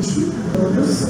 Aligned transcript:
A 0.00 0.58
todos. 0.58 1.02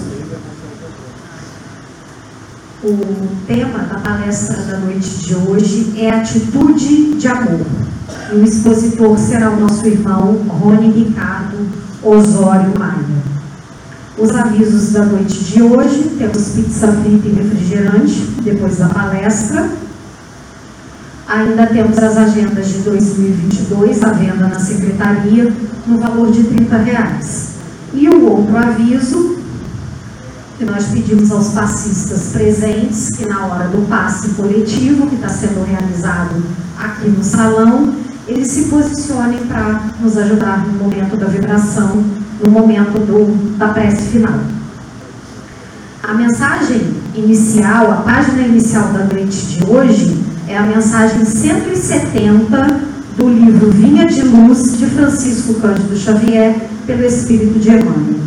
O 2.82 3.29
tema 3.46 3.79
da 3.84 4.00
palestra 4.00 4.62
da 4.62 4.79
noite 4.79 5.09
de 5.27 5.34
hoje 5.36 5.95
é 5.96 6.11
Atitude 6.11 7.14
de 7.14 7.29
Amor. 7.29 7.61
E 8.32 8.34
o 8.34 8.43
expositor 8.43 9.16
será 9.16 9.50
o 9.50 9.61
nosso 9.61 9.86
irmão 9.86 10.39
Rony 10.49 10.90
Ricardo 10.90 11.68
Osório 12.03 12.76
Maia. 12.76 13.22
Os 14.18 14.35
avisos 14.35 14.91
da 14.91 15.04
noite 15.04 15.38
de 15.38 15.63
hoje: 15.63 16.16
temos 16.18 16.49
pizza 16.49 16.88
frita 16.88 17.29
e 17.29 17.32
refrigerante 17.32 18.22
depois 18.43 18.79
da 18.79 18.88
palestra. 18.88 19.71
Ainda 21.29 21.64
temos 21.68 21.96
as 21.96 22.16
agendas 22.16 22.66
de 22.66 22.79
2022 22.79 24.02
à 24.02 24.11
venda 24.11 24.49
na 24.49 24.58
secretaria 24.58 25.52
no 25.86 25.99
valor 25.99 26.32
de 26.32 26.43
30 26.43 26.77
reais. 26.79 27.60
E 27.93 28.08
o 28.08 28.25
outro 28.25 28.57
aviso 28.57 29.36
que 30.58 30.64
nós 30.64 30.86
pedimos 30.89 31.30
aos 31.32 31.49
passistas 31.49 32.33
presentes 32.33 33.11
que 33.16 33.27
na 33.27 33.47
hora 33.47 33.69
do 33.69 33.89
passe 33.89 34.28
coletivo 34.30 35.06
que 35.06 35.14
está 35.14 35.28
sendo 35.28 35.64
realizado 35.64 36.42
aqui 36.78 37.08
no 37.08 37.25
salão, 37.25 37.94
eles 38.28 38.48
se 38.48 38.64
posicionem 38.64 39.41
para 39.47 39.80
nos 40.00 40.16
ajudar 40.16 40.66
no 40.66 40.84
momento 40.84 41.16
da 41.16 41.27
vibração, 41.27 42.05
no 42.44 42.50
momento 42.50 42.98
do, 43.00 43.56
da 43.56 43.68
prece 43.68 44.02
final. 44.11 44.38
A 46.02 46.14
mensagem 46.14 46.94
inicial, 47.14 47.91
a 47.91 47.96
página 47.96 48.42
inicial 48.42 48.92
da 48.92 49.05
noite 49.05 49.46
de 49.46 49.64
hoje, 49.64 50.16
é 50.46 50.56
a 50.56 50.62
mensagem 50.62 51.24
170 51.24 52.80
do 53.16 53.28
livro 53.28 53.70
Vinha 53.70 54.06
de 54.06 54.22
Luz, 54.22 54.78
de 54.78 54.86
Francisco 54.86 55.55
Cândido 55.55 55.96
Xavier, 55.96 56.69
pelo 56.86 57.05
Espírito 57.05 57.59
de 57.59 57.70
Emmanuel. 57.70 58.20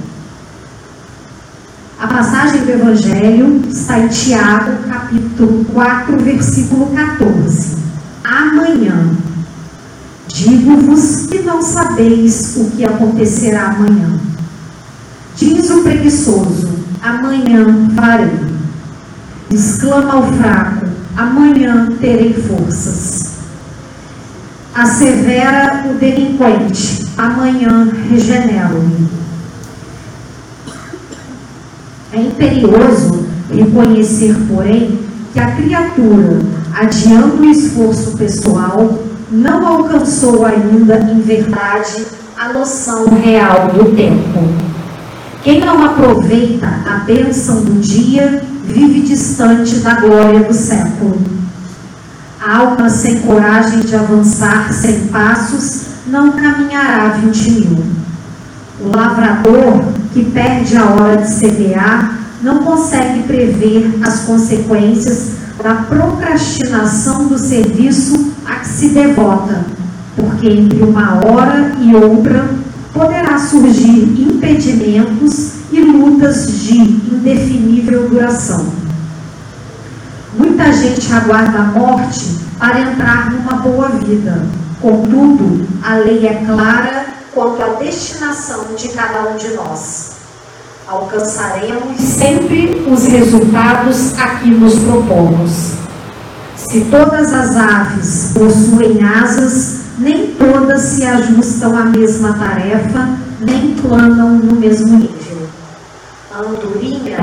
A 2.00 2.08
passagem 2.08 2.66
do 2.66 2.72
Evangelho 2.72 3.62
está 3.70 4.00
em 4.00 4.08
Tiago, 4.10 4.84
capítulo 4.90 5.64
4, 5.74 6.18
versículo 6.18 6.88
14. 6.88 7.78
Amanhã, 8.24 9.16
digo-vos 10.28 11.28
que 11.28 11.40
não 11.40 11.62
sabeis 11.62 12.58
o 12.58 12.72
que 12.72 12.84
acontecerá 12.84 13.68
amanhã. 13.68 14.20
Diz 15.36 15.70
o 15.70 15.82
preguiçoso: 15.82 16.70
amanhã 17.02 17.90
farei. 17.96 18.54
Exclama 19.50 20.20
o 20.20 20.34
fraco: 20.34 20.86
amanhã 21.16 21.94
terei 22.02 22.34
forças. 22.34 23.34
Assevera 24.76 25.86
o 25.90 25.94
delinquente: 25.94 27.03
amanhã 27.18 27.92
regenero-me. 28.10 29.10
É 32.12 32.22
imperioso 32.22 33.26
reconhecer, 33.52 34.36
porém, 34.48 35.00
que 35.32 35.40
a 35.40 35.52
criatura, 35.52 36.42
adiando 36.74 37.42
o 37.42 37.46
esforço 37.46 38.18
pessoal, 38.18 39.00
não 39.32 39.66
alcançou 39.66 40.46
ainda, 40.46 41.00
em 41.00 41.22
verdade, 41.22 42.06
a 42.38 42.54
noção 42.54 43.06
real 43.06 43.70
do 43.70 43.96
tempo. 43.96 44.40
Quem 45.44 45.60
não 45.60 45.84
aproveita 45.84 46.68
a 46.86 46.98
bênção 47.00 47.64
do 47.64 47.80
dia 47.82 48.44
vive 48.64 49.02
distante 49.02 49.76
da 49.78 49.96
glória 49.96 50.42
do 50.42 50.54
século. 50.54 51.20
A 52.40 52.58
alma 52.58 52.90
sem 52.90 53.20
coragem 53.20 53.80
de 53.82 53.96
avançar 53.96 54.72
sem 54.72 55.08
passos 55.08 55.93
não 56.08 56.32
caminhará 56.34 57.10
vinte 57.10 57.52
mil. 57.52 57.84
O 58.82 58.96
lavrador 58.96 59.84
que 60.14 60.26
perde 60.26 60.76
a 60.76 60.86
hora 60.86 61.18
de 61.18 61.30
semear 61.30 62.20
não 62.42 62.60
consegue 62.60 63.24
prever 63.24 64.00
as 64.04 64.22
consequências 64.22 65.34
da 65.64 65.76
procrastinação 65.76 67.28
do 67.28 67.38
serviço 67.38 68.34
a 68.46 68.56
que 68.56 68.68
se 68.68 68.90
devota, 68.90 69.66
porque 70.16 70.48
entre 70.50 70.84
uma 70.84 71.26
hora 71.26 71.72
e 71.80 71.96
outra 71.96 72.50
poderá 72.94 73.38
surgir 73.38 74.04
impedimentos 74.20 75.54
e 75.72 75.80
lutas 75.80 76.60
de 76.60 76.78
indefinível 76.78 78.10
duração. 78.10 78.66
Muita 80.38 80.72
gente 80.74 81.12
aguarda 81.14 81.60
a 81.60 81.64
morte 81.64 82.26
para 82.60 82.82
entrar 82.82 83.32
numa 83.32 83.54
boa 83.54 83.90
vida. 83.90 84.46
Contudo, 84.84 85.66
a 85.82 85.96
lei 85.96 86.28
é 86.28 86.44
clara 86.46 87.06
quanto 87.34 87.64
à 87.64 87.68
destinação 87.76 88.76
de 88.76 88.90
cada 88.90 89.30
um 89.30 89.38
de 89.38 89.54
nós. 89.54 90.18
Alcançaremos 90.86 92.02
sempre 92.02 92.84
os 92.86 93.06
resultados 93.06 94.20
a 94.20 94.40
que 94.40 94.50
nos 94.50 94.78
propomos. 94.80 95.72
Se 96.58 96.82
todas 96.92 97.32
as 97.32 97.56
aves 97.56 98.32
possuem 98.34 99.02
asas, 99.02 99.84
nem 100.00 100.36
todas 100.36 100.82
se 100.82 101.06
ajustam 101.06 101.78
à 101.78 101.86
mesma 101.86 102.34
tarefa, 102.34 103.08
nem 103.40 103.76
planam 103.76 104.32
no 104.32 104.58
mesmo 104.58 104.98
nível. 104.98 105.48
A 106.36 106.40
andorinha 106.40 107.20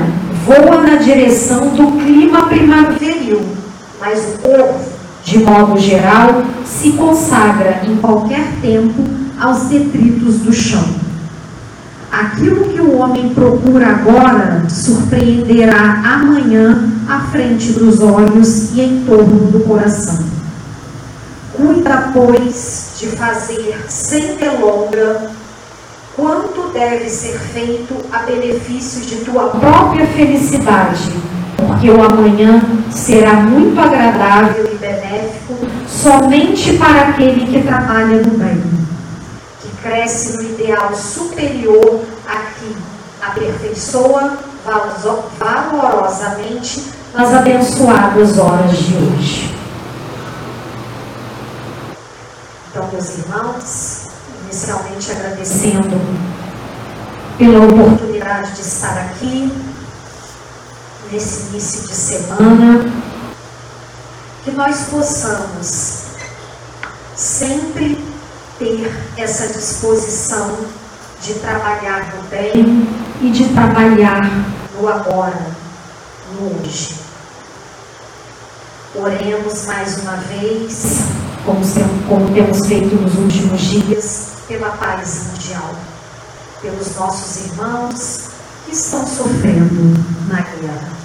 voa 0.47 0.81
na 0.81 0.95
direção 0.95 1.67
do 1.75 1.91
clima 1.91 2.47
primaveril, 2.47 3.45
mas 3.99 4.19
o 4.19 4.39
corvo, 4.39 4.90
de 5.23 5.39
modo 5.39 5.79
geral, 5.79 6.43
se 6.65 6.93
consagra 6.93 7.81
em 7.83 7.95
qualquer 7.97 8.47
tempo 8.61 9.03
aos 9.39 9.63
detritos 9.65 10.39
do 10.39 10.53
chão. 10.53 10.83
Aquilo 12.11 12.65
que 12.65 12.81
o 12.81 12.97
homem 12.97 13.29
procura 13.29 13.87
agora 13.87 14.65
surpreenderá 14.69 16.01
amanhã 16.03 16.89
à 17.07 17.21
frente 17.31 17.71
dos 17.73 18.01
olhos 18.01 18.75
e 18.75 18.81
em 18.81 19.05
torno 19.05 19.51
do 19.51 19.61
coração. 19.61 20.19
Cuida, 21.53 22.11
pois, 22.13 22.95
de 22.99 23.07
fazer 23.07 23.85
sem 23.87 24.35
delonga 24.35 25.31
quanto 26.15 26.69
deve 26.73 27.09
ser 27.09 27.39
feito 27.39 27.95
a 28.11 28.19
benefício 28.19 29.01
de 29.01 29.23
tua 29.23 29.47
própria 29.47 30.05
felicidade, 30.07 31.11
porque 31.71 31.89
o 31.89 32.03
amanhã 32.03 32.61
será 32.91 33.33
muito 33.35 33.79
agradável 33.79 34.69
e 34.73 34.75
benéfico 34.75 35.55
somente 35.87 36.77
para 36.77 37.09
aquele 37.09 37.45
que 37.45 37.63
trabalha 37.65 38.21
no 38.21 38.37
bem, 38.37 38.61
que 39.61 39.69
cresce 39.81 40.35
no 40.35 40.43
ideal 40.43 40.93
superior 40.93 42.01
a 42.27 42.35
que 42.35 42.75
aperfeiçoa 43.21 44.37
valorosamente 45.39 46.83
nas 47.13 47.33
abençoadas 47.33 48.37
horas 48.37 48.77
de 48.77 48.95
hoje. 48.95 49.55
Então, 52.69 52.87
meus 52.91 53.17
irmãos, 53.17 54.07
inicialmente 54.43 55.11
agradecendo 55.11 56.01
pela 57.37 57.65
oportunidade 57.65 58.51
de 58.53 58.61
estar 58.61 58.97
aqui 58.97 59.70
nesse 61.11 61.49
início 61.49 61.87
de 61.87 61.93
semana, 61.93 62.91
que 64.43 64.51
nós 64.51 64.85
possamos 64.89 66.03
sempre 67.15 68.03
ter 68.57 68.91
essa 69.17 69.47
disposição 69.47 70.57
de 71.21 71.33
trabalhar 71.35 72.15
no 72.15 72.23
bem 72.23 72.87
e 73.21 73.29
de 73.29 73.49
trabalhar 73.49 74.21
no 74.73 74.87
agora, 74.87 75.45
no 76.33 76.61
hoje. 76.61 76.95
Oremos 78.95 79.65
mais 79.65 79.97
uma 79.99 80.15
vez, 80.17 80.83
como, 81.45 81.61
como 82.07 82.33
temos 82.33 82.65
feito 82.67 82.95
nos 82.95 83.15
últimos 83.15 83.61
dias, 83.61 84.27
pela 84.47 84.69
paz 84.71 85.27
mundial, 85.27 85.75
pelos 86.61 86.95
nossos 86.95 87.45
irmãos 87.45 88.31
que 88.65 88.73
estão 88.73 89.05
sofrendo 89.05 89.93
na 90.27 90.41
guerra. 90.41 91.00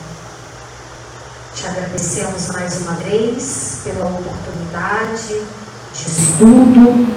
Te 1.57 1.67
agradecemos 1.67 2.49
mais 2.49 2.83
uma 2.83 2.93
vez 2.97 3.79
pela 3.83 4.05
oportunidade 4.05 5.41
de 5.95 6.07
estudo, 6.07 7.09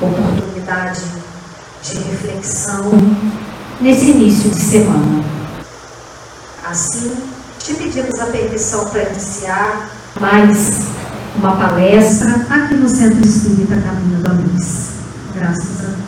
oportunidade 0.00 1.02
de 1.82 1.98
reflexão 1.98 2.90
nesse 3.78 4.06
início 4.12 4.48
de 4.48 4.58
semana. 4.58 5.22
Assim, 6.64 7.14
te 7.58 7.74
pedimos 7.74 8.18
a 8.18 8.24
permissão 8.24 8.88
para 8.88 9.02
iniciar 9.10 9.90
mais 10.18 10.70
uma 11.36 11.56
palestra 11.56 12.46
aqui 12.48 12.72
no 12.72 12.88
Centro 12.88 13.20
Espírita 13.20 13.76
Caminho 13.82 14.22
da 14.22 14.32
Luz. 14.32 14.92
Graças 15.34 15.80
a 15.80 15.88
Deus. 15.88 16.06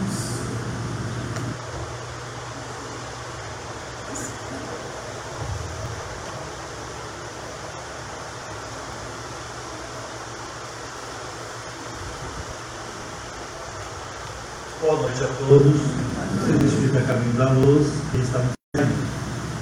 Boa 14.81 15.03
noite 15.03 15.23
a 15.23 15.27
todos. 15.27 15.75
o 15.75 16.47
serviço 16.47 16.77
fica 16.77 16.99
a 17.01 17.03
caminho 17.03 17.33
da 17.35 17.51
luz 17.51 17.89
e 18.15 18.21
estamos 18.21 18.53
saindo. 18.75 19.09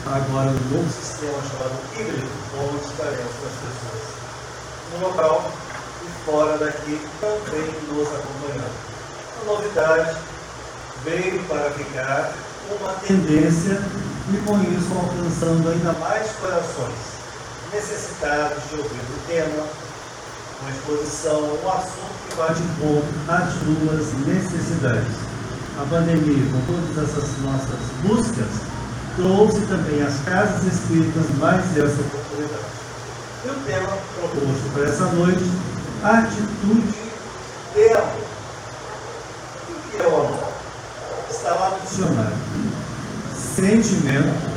Agora, 0.04 0.50
no 0.52 0.76
novo 0.76 0.88
sistema 0.88 1.32
chamado 1.42 1.74
híbrido, 1.98 2.28
onde 2.60 2.84
estaremos 2.84 3.32
com 3.40 3.46
as 3.46 3.54
pessoas 3.64 4.16
no 4.92 5.08
local 5.08 5.52
e 6.04 6.24
fora 6.24 6.58
daqui 6.58 7.00
também 7.20 7.74
nos 7.88 8.08
acompanhando. 8.08 8.70
A 9.40 9.44
novidade 9.46 10.16
veio 11.02 11.42
para 11.44 11.70
ficar 11.70 12.32
uma 12.78 12.92
tendência 13.00 13.82
e 14.32 14.36
com 14.46 14.60
isso 14.62 14.94
alcançando 15.36 15.68
ainda 15.68 15.92
mais 15.92 16.30
corações 16.40 16.94
necessitados 17.72 18.62
de 18.70 18.76
ouvir 18.76 19.00
o 19.00 19.26
tema, 19.26 19.66
uma 20.60 20.70
exposição, 20.70 21.40
um 21.62 21.68
assunto 21.68 22.16
que 22.28 22.36
bate 22.36 22.62
ponto 22.80 23.06
às 23.28 23.52
suas 23.52 24.26
necessidades. 24.26 25.12
A 25.78 25.84
pandemia, 25.90 26.50
com 26.50 26.60
todas 26.72 27.10
essas 27.10 27.38
nossas 27.40 27.78
buscas, 28.02 28.48
trouxe 29.16 29.60
também 29.66 30.02
às 30.02 30.18
casas 30.20 30.72
espíritas 30.72 31.28
mais 31.38 31.64
essa 31.76 32.00
oportunidade. 32.00 32.64
E 33.44 33.48
o 33.48 33.54
tema 33.66 33.98
proposto 34.18 34.72
para 34.72 34.84
essa 34.88 35.04
noite, 35.06 35.44
atitude 36.02 36.94
de 37.74 37.88
amor. 37.92 38.26
O 39.68 39.90
que 39.90 40.02
é 40.02 40.06
o 40.06 40.16
amor? 40.16 40.52
Está 41.28 41.50
lá 41.50 41.70
no 41.70 41.80
dicionário. 41.80 42.36
Sentimento 43.34 44.56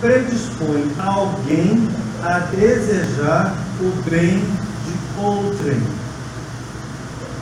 predispõe 0.00 0.90
alguém 0.98 1.88
a 2.22 2.38
desejar 2.38 3.54
o 3.80 4.10
bem 4.10 4.38
de 4.40 5.20
outrem. 5.22 5.82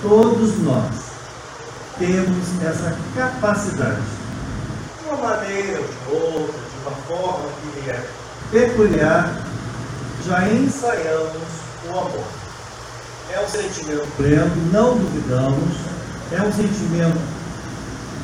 Todos 0.02 0.58
nós 0.58 0.90
temos 1.98 2.62
essa 2.62 2.96
capacidade. 3.14 4.02
De 5.00 5.08
uma 5.08 5.16
maneira 5.16 5.78
de 5.78 6.14
outra, 6.14 6.52
de 6.52 6.86
uma 6.86 6.96
forma 7.06 7.48
que 7.72 7.90
é 7.90 8.06
peculiar, 8.50 9.36
já 10.26 10.48
ensaiamos 10.48 11.42
o 11.86 11.90
amor. 11.90 12.24
É 13.32 13.40
um 13.40 13.48
sentimento 13.48 14.08
pleno, 14.16 14.50
não 14.72 14.96
duvidamos, 14.96 15.76
é 16.32 16.42
um 16.42 16.52
sentimento 16.52 17.20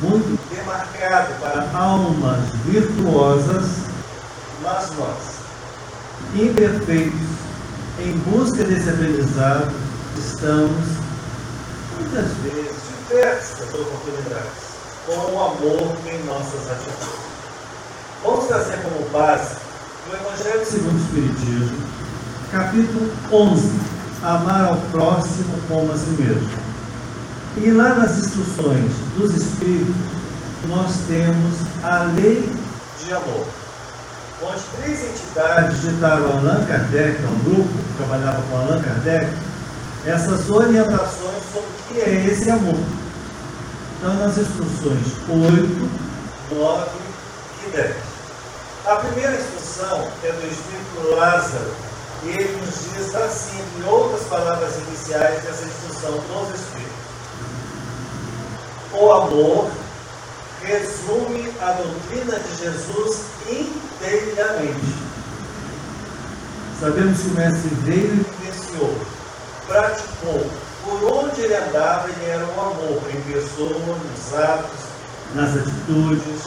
muito 0.01 0.39
demarcado 0.53 1.33
para 1.39 1.69
almas 1.77 2.41
virtuosas 2.65 3.84
mas 4.65 4.89
nós, 4.97 5.17
imperfeitos, 6.33 7.19
em 7.99 8.11
busca 8.29 8.63
desse 8.63 8.89
aprendizado, 8.89 9.71
estamos, 10.17 10.85
muitas 11.95 12.31
vezes, 12.37 12.75
diversas 13.07 13.69
oportunidades, 13.69 14.75
com 15.05 15.13
o 15.13 15.39
amor 15.39 15.95
em 16.07 16.25
nossas 16.25 16.71
atitudes. 16.71 17.25
Vamos 18.23 18.45
trazer 18.47 18.81
como 18.81 19.07
base 19.09 19.55
o 20.09 20.15
Evangelho 20.15 20.65
segundo 20.65 20.95
o 20.95 21.05
Espiritismo, 21.05 21.77
capítulo 22.51 23.11
11, 23.31 23.95
Amar 24.23 24.69
ao 24.69 24.77
próximo 24.91 25.55
como 25.67 25.91
a 25.91 25.97
si 25.97 26.09
mesmo. 26.09 26.49
E 27.57 27.69
lá 27.69 27.93
nas 27.93 28.17
instruções 28.17 28.91
dos 29.15 29.35
Espíritos, 29.35 29.95
nós 30.67 30.91
temos 31.07 31.55
a 31.83 32.05
lei 32.15 32.51
de 33.03 33.13
amor 33.13 33.45
as 34.49 34.61
três 34.75 35.03
entidades 35.03 35.81
ditaram 35.81 36.37
Allan 36.37 36.65
Kardec, 36.65 37.21
um 37.23 37.39
grupo 37.43 37.69
que 37.69 37.97
trabalhava 37.97 38.41
com 38.43 38.57
Allan 38.57 38.81
Kardec, 38.81 39.31
essas 40.05 40.49
orientações 40.49 41.43
sobre 41.51 41.69
o 41.69 41.83
que 41.87 42.01
é 42.01 42.25
esse 42.25 42.49
amor. 42.49 42.79
Então, 43.97 44.13
nas 44.15 44.37
instruções 44.37 45.07
8, 45.29 45.89
9 46.51 46.89
e 47.67 47.71
10. 47.71 47.95
A 48.85 48.95
primeira 48.97 49.35
instrução 49.35 50.07
é 50.23 50.31
do 50.31 50.47
Espírito 50.47 51.15
Lázaro, 51.15 51.71
e 52.23 52.29
ele 52.29 52.61
nos 52.63 52.93
diz 52.93 53.15
assim, 53.15 53.63
em 53.79 53.83
outras 53.87 54.21
palavras 54.27 54.75
iniciais 54.87 55.43
dessa 55.43 55.65
instrução 55.65 56.11
dos 56.11 56.59
Espíritos. 56.59 56.95
O 58.93 59.11
amor 59.11 59.71
resume 60.65 61.53
a 61.61 61.71
doutrina 61.73 62.39
de 62.39 62.63
Jesus 62.63 63.25
inteiramente. 63.47 64.95
Sabemos 66.79 67.21
que 67.21 67.27
o 67.27 67.31
Mestre 67.31 67.69
veio 67.83 68.13
e 68.13 68.25
vivenciou, 68.41 68.95
praticou. 69.67 70.45
Por 70.83 71.03
onde 71.03 71.41
ele 71.41 71.55
andava, 71.55 72.09
ele 72.09 72.29
era 72.29 72.45
o 72.45 72.61
amor 72.61 73.01
em 73.13 73.21
pessoa, 73.31 73.69
nos 73.69 74.33
atos, 74.33 74.79
nas 75.33 75.55
atitudes, 75.55 76.43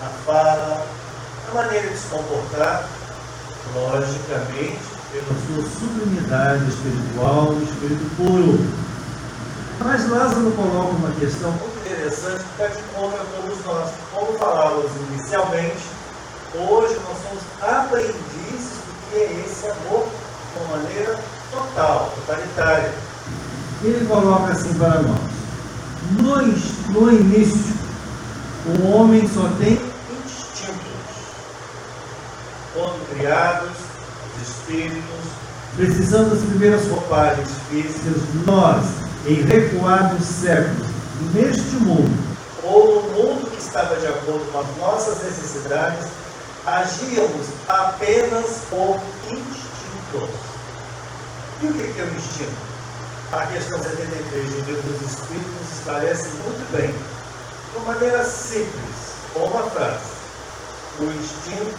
na 0.00 0.08
fala, 0.24 0.86
na 1.46 1.54
maneira 1.54 1.88
de 1.88 1.98
se 1.98 2.06
comportar, 2.06 2.88
logicamente, 3.74 4.80
pela 5.12 5.26
sua 5.46 5.70
sublimidade 5.78 6.68
espiritual, 6.68 7.56
espírito 7.62 8.16
puro. 8.16 8.58
Mas 9.78 10.08
Lázaro 10.08 10.50
coloca 10.52 10.90
uma 10.90 11.12
questão 11.12 11.52
interessante 12.10 12.44
que 12.44 12.62
está 12.62 12.66
de 12.66 12.82
conta 12.94 13.16
a 13.16 13.24
todos 13.24 13.64
nós. 13.64 13.90
Como 14.12 14.38
falávamos 14.38 14.90
inicialmente, 15.10 16.00
Hoje 16.52 16.98
nós 17.04 17.16
somos 17.22 17.44
aprendizes 17.62 18.80
do 18.84 19.10
que 19.10 19.16
é 19.16 19.44
esse 19.46 19.66
amor 19.68 20.08
de 20.08 20.58
uma 20.58 20.78
maneira 20.78 21.16
total, 21.52 22.12
totalitária. 22.16 22.92
Ele 23.84 24.04
coloca 24.06 24.52
assim 24.52 24.74
para 24.74 25.00
nós: 25.00 25.20
no, 26.18 26.92
no 26.92 27.12
início, 27.12 27.72
o 28.66 28.90
homem 28.90 29.28
só 29.28 29.48
tem 29.60 29.74
instintos. 30.24 30.80
Quando 32.74 33.16
criados, 33.16 33.70
os 33.70 34.48
espíritos, 34.48 35.04
precisando 35.76 36.30
das 36.30 36.44
primeiras 36.48 36.84
roupagens 36.88 37.48
físicas, 37.70 38.22
nós, 38.44 38.86
em 39.24 39.34
recuados 39.34 40.26
séculos, 40.26 40.89
neste 41.32 41.76
mundo, 41.76 42.36
ou 42.62 43.02
no 43.02 43.10
mundo 43.10 43.50
que 43.50 43.58
estava 43.58 43.96
de 43.96 44.06
acordo 44.06 44.50
com 44.52 44.60
as 44.60 44.76
nossas 44.76 45.22
necessidades, 45.22 46.06
agíamos 46.66 47.46
apenas 47.68 48.62
por 48.68 49.00
instinto. 49.26 50.28
E 51.62 51.66
o 51.66 51.72
que 51.72 52.00
é 52.00 52.04
o 52.04 52.14
instinto? 52.16 52.70
A 53.32 53.46
questão 53.46 53.80
73 53.80 54.50
do 54.50 54.60
livro 54.62 54.82
dos 54.82 55.12
Espíritos 55.12 55.78
esclarece 55.78 56.28
muito 56.42 56.72
bem, 56.72 56.88
de 56.88 57.76
uma 57.76 57.92
maneira 57.92 58.24
simples, 58.24 59.14
com 59.32 59.40
uma 59.40 59.70
frase. 59.70 60.20
O 60.98 61.04
instinto 61.04 61.78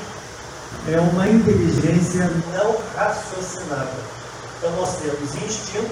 é 0.87 0.99
uma 0.99 1.27
inteligência 1.27 2.29
não 2.53 2.77
raciocinada. 2.95 3.91
Então 4.57 4.71
nós 4.77 4.95
temos 4.97 5.35
instinto 5.43 5.91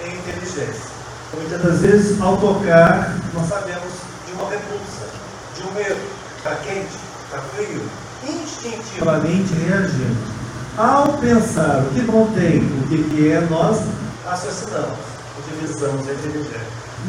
e 0.00 0.08
inteligência. 0.08 1.01
Muitas 1.34 1.62
das 1.62 1.80
vezes, 1.80 2.20
ao 2.20 2.36
tocar, 2.36 3.16
nós 3.32 3.48
sabemos 3.48 3.92
de 4.26 4.32
uma 4.32 4.50
repulsa, 4.50 5.08
de 5.56 5.62
um 5.62 5.72
medo. 5.72 6.00
Está 6.36 6.56
quente, 6.56 6.98
está 7.24 7.38
frio, 7.54 7.82
instintivamente 8.22 9.54
reagimos. 9.54 10.28
Ao 10.76 11.16
pensar 11.18 11.84
o 11.84 11.94
que 11.94 12.04
contém, 12.04 12.60
o 12.60 12.86
que 12.86 13.30
é, 13.30 13.40
nós 13.48 13.78
raciocinamos, 14.26 14.98
utilizamos 15.38 16.06
a 16.06 16.12
inteligência. 16.12 16.60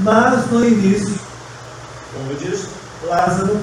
Mas 0.04 0.50
no 0.52 0.66
início, 0.66 1.20
como 2.14 2.34
diz 2.36 2.70
Lázaro, 3.04 3.60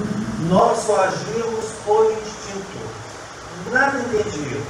nós 0.47 0.77
só 0.79 1.05
agimos 1.05 1.65
por 1.85 2.11
instinto, 2.11 3.71
nada 3.71 3.97
entendíamos. 3.99 4.67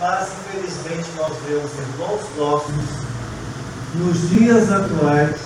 Mas 0.00 0.28
infelizmente 0.28 1.08
nós 1.16 1.32
vemos 1.46 1.70
irmãos 1.72 2.20
nossos 2.36 3.03
nos 3.94 4.30
dias 4.30 4.70
atuais 4.72 5.36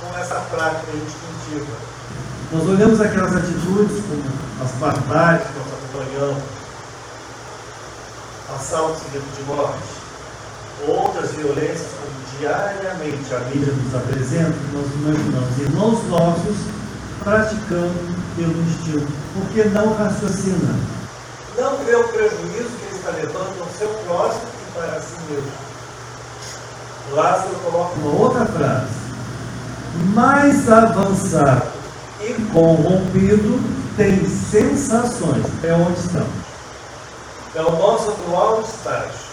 com 0.00 0.18
essa 0.18 0.40
prática 0.50 0.92
instintiva 0.92 1.94
nós 2.54 2.68
olhamos 2.68 3.00
aquelas 3.00 3.34
atitudes 3.34 4.00
como 4.06 4.22
as 4.62 4.70
barbáries 4.78 5.42
que 5.42 5.58
nós 5.58 5.66
acompanhamos, 5.72 6.42
assaltos 8.54 9.02
de 9.12 9.42
morte, 9.44 9.82
outras 10.86 11.32
violências 11.32 11.88
como 11.98 12.38
diariamente 12.38 13.34
a 13.34 13.40
mídia 13.40 13.72
nos 13.72 13.94
apresenta, 13.94 14.54
nós 14.72 14.86
imaginamos 14.94 15.58
irmãos 15.58 16.04
nossos 16.08 16.56
praticando 17.24 18.14
pelo 18.36 18.62
instinto, 18.62 19.12
porque 19.34 19.64
não 19.70 19.92
raciocina. 19.94 20.78
Não 21.58 21.76
vê 21.84 21.96
o 21.96 22.08
prejuízo 22.08 22.70
que 22.78 22.86
ele 22.86 22.96
está 22.96 23.10
levando 23.10 23.62
ao 23.62 23.68
seu 23.76 23.88
próximo 24.06 24.46
e 24.46 24.78
para 24.78 25.00
si 25.00 25.16
mesmo. 25.28 25.63
Lázaro 27.12 27.54
coloca 27.56 27.94
uma 28.00 28.20
outra 28.20 28.46
frase. 28.46 29.04
Mais 30.14 30.70
avançado 30.70 31.66
e 32.20 32.32
corrompido 32.52 33.60
tem 33.96 34.28
sensações. 34.28 35.44
É 35.62 35.72
onde 35.72 36.00
estamos. 36.00 36.44
É 37.54 37.62
o 37.62 37.70
nosso 37.70 38.10
atual 38.10 38.62
estágio. 38.62 39.24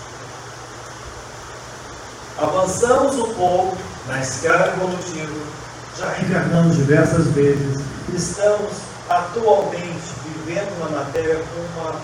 Avançamos 2.38 3.16
um 3.16 3.34
pouco 3.34 3.78
na 4.08 4.20
escala 4.20 4.68
evolutiva, 4.68 5.32
já 5.98 6.10
reencarnamos 6.10 6.76
diversas 6.76 7.28
vezes, 7.28 7.80
estamos 8.14 8.72
atualmente 9.10 10.02
vivendo 10.26 10.72
uma 10.80 10.90
matéria 11.00 11.36
com 11.36 11.82
uma 11.82 11.96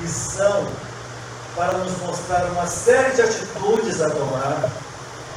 missão 0.00 0.66
para 1.56 1.78
nos 1.78 1.98
mostrar 2.02 2.44
uma 2.52 2.66
série 2.66 3.14
de 3.14 3.22
atitudes 3.22 4.00
a 4.00 4.10
tomar. 4.10 4.70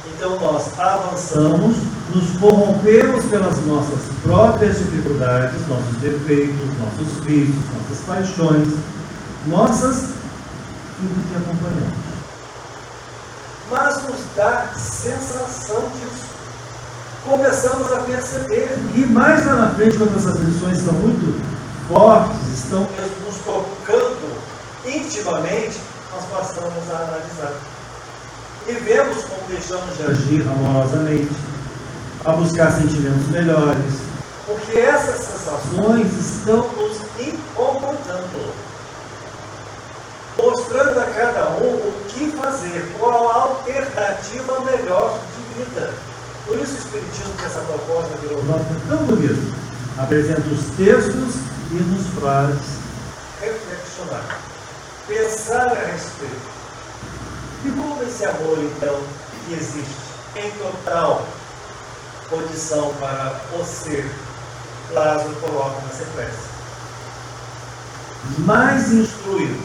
Então 0.08 0.38
nós 0.40 0.78
avançamos, 0.78 1.76
nos 2.14 2.38
corrompemos 2.38 3.24
pelas 3.26 3.58
nossas 3.66 4.00
próprias 4.22 4.78
dificuldades, 4.78 5.66
nossos 5.68 5.96
defeitos, 6.00 6.78
nossos 6.78 7.24
vícios, 7.24 7.64
nossas 7.72 8.04
paixões, 8.06 8.68
nossas 9.46 10.14
tudo 10.96 11.28
que 11.28 11.36
acompanhamos. 11.36 12.04
Mas 13.70 14.02
nos 14.04 14.20
dá 14.36 14.68
sensação 14.76 15.82
disso. 15.90 16.34
Começamos 17.24 17.92
a 17.92 18.00
perceber. 18.00 18.78
E 18.94 19.00
mais 19.06 19.46
lá 19.46 19.54
na 19.54 19.70
frente, 19.70 19.96
quando 19.96 20.16
essas 20.16 20.38
lições 20.40 20.78
são 20.78 20.92
muito 20.94 21.42
fortes, 21.88 22.36
estão 22.52 22.80
nos 22.80 23.36
tocando 23.44 24.34
intimamente, 24.84 25.80
nós 26.12 26.24
passamos 26.26 26.90
a 26.90 26.96
analisar. 26.96 27.54
E 28.66 28.72
vemos 28.72 29.24
deixamos 29.54 29.96
de 29.96 30.02
agir 30.02 30.42
amorosamente, 30.42 31.30
a 32.24 32.32
buscar 32.32 32.72
sentimentos 32.72 33.28
melhores, 33.28 33.94
porque 34.46 34.78
essas 34.78 35.20
sensações 35.20 36.12
estão 36.12 36.68
nos 36.72 36.98
incomodando, 37.20 38.52
mostrando 40.36 40.98
a 40.98 41.04
cada 41.04 41.50
um 41.50 41.74
o 41.76 42.04
que 42.08 42.30
fazer, 42.32 42.92
qual 42.98 43.30
a 43.30 43.34
alternativa 43.42 44.60
melhor 44.60 45.20
de 45.36 45.64
vida. 45.64 45.94
Por 46.46 46.58
isso 46.58 46.74
o 46.74 46.78
Espiritismo, 46.78 47.34
que 47.38 47.44
essa 47.44 47.60
proposta 47.60 48.16
virou 48.22 48.42
tão 48.88 48.98
bonito, 49.06 49.54
apresenta 49.98 50.48
os 50.48 50.64
textos 50.76 51.36
e 51.70 51.74
nos 51.74 52.06
faz 52.20 52.58
reflexionar 53.40 54.40
pensar 55.06 55.68
a 55.68 55.92
respeito. 55.92 56.54
E 57.64 57.70
como 57.70 58.02
esse 58.02 58.24
amor, 58.24 58.58
então, 58.58 59.00
que 59.46 59.54
existe 59.54 60.04
em 60.36 60.50
total 60.52 61.24
condição 62.28 62.92
para 62.94 63.40
o 63.52 63.64
ser, 63.64 64.10
Lázaro 64.90 65.34
coloca 65.36 65.80
na 65.82 65.92
sequência. 65.92 66.54
Mais 68.38 68.92
instruído 68.92 69.62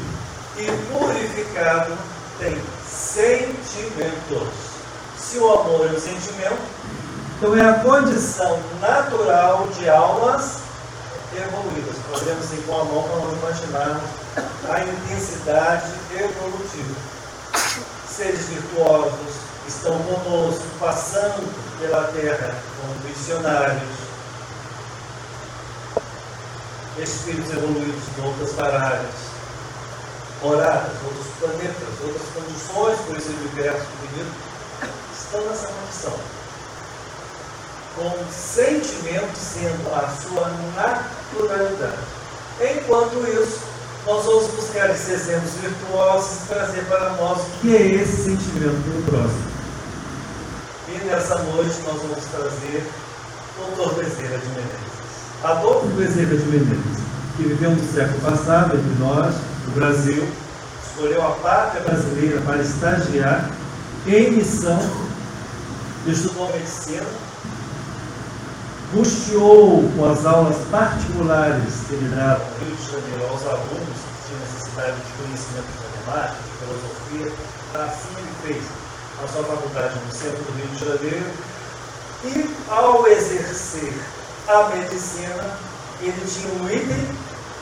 e 0.57 0.65
purificado 0.91 1.97
tem 2.37 2.61
sentimentos. 2.85 4.49
Se 5.17 5.37
o 5.37 5.51
amor 5.51 5.87
é 5.87 5.93
o 5.93 5.99
sentimento, 5.99 6.59
então 7.37 7.55
é 7.55 7.69
a 7.69 7.79
condição 7.79 8.59
natural 8.81 9.67
de 9.77 9.89
almas 9.89 10.59
evoluídas. 11.35 11.95
Podemos 12.11 12.51
ir 12.51 12.63
com 12.67 12.81
a 12.81 12.83
mão 12.83 13.03
para 13.03 13.15
nós 13.17 13.37
imaginarmos 13.37 14.09
a 14.69 14.81
intensidade 14.81 15.91
evolutiva. 16.11 16.95
Seres 18.09 18.45
virtuosos 18.47 19.48
estão 19.69 19.97
conosco, 19.99 20.63
passando 20.79 21.79
pela 21.79 22.03
Terra 22.05 22.55
como 22.81 23.07
missionários, 23.07 23.89
espíritos 26.97 27.51
evoluídos 27.51 28.03
de 28.15 28.21
outras 28.21 28.51
paradas, 28.53 29.13
moradas, 30.43 30.91
outros 31.05 31.27
planetas, 31.39 32.01
outras 32.03 32.27
condições 32.33 32.99
por 33.05 33.17
esse 33.17 33.29
universo 33.29 33.85
bonito, 34.01 34.33
estão 35.17 35.41
nessa 35.45 35.67
condição. 35.67 36.19
Com 37.95 38.31
sentimento 38.31 39.37
sendo 39.37 39.93
a 39.93 40.09
sua 40.09 40.51
naturalidade. 40.75 41.97
Enquanto 42.59 43.27
isso, 43.27 43.59
nós 44.05 44.25
vamos 44.25 44.47
buscar 44.47 44.89
esses 44.89 45.09
exemplos 45.09 45.51
virtuosos 45.61 46.43
e 46.43 46.47
trazer 46.47 46.85
para 46.85 47.11
nós 47.11 47.39
o 47.39 47.59
que 47.61 47.75
é 47.75 47.81
esse 47.81 48.23
sentimento 48.23 48.83
pelo 48.83 49.03
próximo. 49.03 49.58
E 50.91 51.05
nessa 51.05 51.35
noite 51.35 51.79
nós 51.83 52.01
vamos 52.01 52.25
trazer 52.25 52.83
o 53.59 53.75
Doutor 53.75 53.93
Bezerra 53.93 54.39
de 54.39 54.47
Menezes. 54.47 54.89
Adolfo 55.43 55.87
Bezerra 55.89 56.35
de 56.35 56.45
Menezes, 56.45 57.03
que 57.37 57.43
viveu 57.43 57.71
no 57.71 57.93
século 57.93 58.19
passado 58.21 58.75
entre 58.75 58.99
nós, 58.99 59.35
no 59.67 59.73
Brasil, 59.75 60.27
escolheu 60.83 61.23
a 61.23 61.31
pátria 61.31 61.83
brasileira 61.83 62.41
para 62.41 62.57
estagiar 62.63 63.51
em 64.07 64.31
missão, 64.31 64.79
estudou 66.07 66.51
medicina, 66.53 67.05
custeou 68.91 69.87
com 69.95 70.11
as 70.11 70.25
aulas 70.25 70.57
particulares 70.71 71.73
que 71.87 71.93
ele 71.93 72.15
dava 72.15 72.43
no 72.43 72.65
Rio 72.65 72.75
de 72.75 72.91
Janeiro 72.91 73.27
aos 73.29 73.45
alunos 73.45 73.69
que 73.69 74.27
tinham 74.27 74.41
necessidade 74.41 74.95
de 74.95 75.23
conhecimento 75.23 75.67
de 75.67 76.07
matemática, 76.09 76.39
de 76.41 76.57
filosofia, 76.57 77.31
assim 77.75 78.09
ele 78.17 78.31
fez 78.41 78.88
a 79.23 79.27
sua 79.27 79.43
faculdade 79.43 79.99
no 80.05 80.11
centro 80.11 80.43
do 80.43 80.51
Rio 80.57 80.67
de 80.67 80.85
Janeiro, 80.85 81.31
e 82.23 82.55
ao 82.69 83.07
exercer 83.07 83.93
a 84.47 84.69
medicina, 84.75 85.57
ele 86.01 86.25
tinha 86.25 86.53
um 86.53 86.69
item 86.69 87.09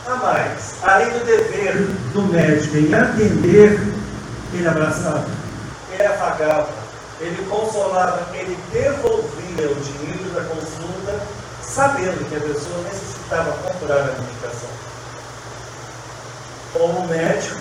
a 0.07 0.15
mais. 0.15 0.75
Além 0.83 1.09
do 1.09 1.25
dever 1.25 1.75
do 2.13 2.21
médico 2.23 2.77
em 2.77 2.93
atender, 2.93 3.79
ele 4.53 4.67
abraçava, 4.67 5.27
ele 5.91 6.05
afagava, 6.05 6.69
ele 7.19 7.45
consolava, 7.49 8.27
ele 8.35 8.57
devolvia 8.71 9.71
o 9.71 9.75
dinheiro 9.75 10.29
da 10.33 10.41
consulta, 10.43 11.19
sabendo 11.61 12.27
que 12.29 12.35
a 12.35 12.39
pessoa 12.39 12.83
necessitava 12.83 13.51
comprar 13.63 13.99
a 13.99 14.21
medicação. 14.21 14.69
Como 16.73 17.07
médico, 17.07 17.59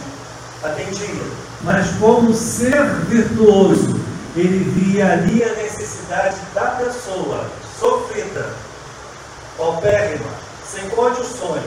atendia, 0.63 1.25
mas 1.63 1.89
como 1.99 2.35
ser 2.35 2.85
virtuoso, 3.07 4.01
ele 4.37 4.71
via 4.71 5.13
ali 5.13 5.43
a 5.43 5.55
necessidade 5.55 6.37
da 6.55 6.67
pessoa 6.73 7.51
sofrida, 7.79 8.55
paupérrima, 9.57 10.31
sem 10.71 10.89
condições. 10.91 11.65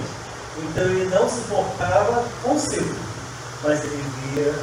Então 0.57 0.83
ele 0.83 1.09
não 1.09 1.27
se 1.29 1.41
portava 1.41 2.23
consigo, 2.43 2.95
mas 3.63 3.83
ele 3.83 4.03
via 4.33 4.53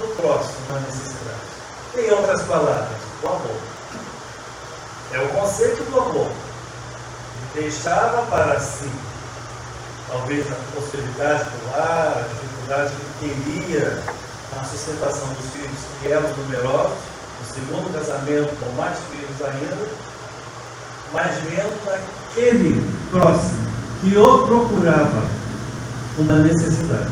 no 0.00 0.08
próximo 0.14 0.56
uma 0.68 0.80
necessidade. 0.80 1.46
Em 1.96 2.10
outras 2.10 2.42
palavras, 2.42 2.98
o 3.22 3.26
amor. 3.26 3.60
É 5.12 5.18
o 5.18 5.28
conceito 5.28 5.82
do 5.90 6.00
amor. 6.00 6.30
Ele 7.54 7.62
deixava 7.62 8.22
para 8.26 8.60
si, 8.60 8.90
talvez 10.08 10.46
a 10.52 10.56
possibilidade 10.74 11.44
do 11.44 11.70
lar, 11.70 12.18
a 12.18 12.55
que 12.66 13.28
teria 13.28 14.02
na 14.54 14.64
sustentação 14.64 15.28
dos 15.28 15.50
filhos 15.52 15.78
que 16.00 16.10
eram 16.10 16.28
numerosos, 16.36 16.98
no 17.40 17.54
segundo 17.54 17.92
casamento 17.92 18.52
com 18.58 18.72
mais 18.72 18.98
filhos 19.10 19.40
ainda, 19.42 19.88
mas 21.12 21.34
vendo 21.44 21.84
naquele 21.86 22.84
próximo 23.10 23.66
que 24.00 24.16
o 24.16 24.46
procurava 24.46 25.22
uma 26.18 26.38
necessidade. 26.40 27.10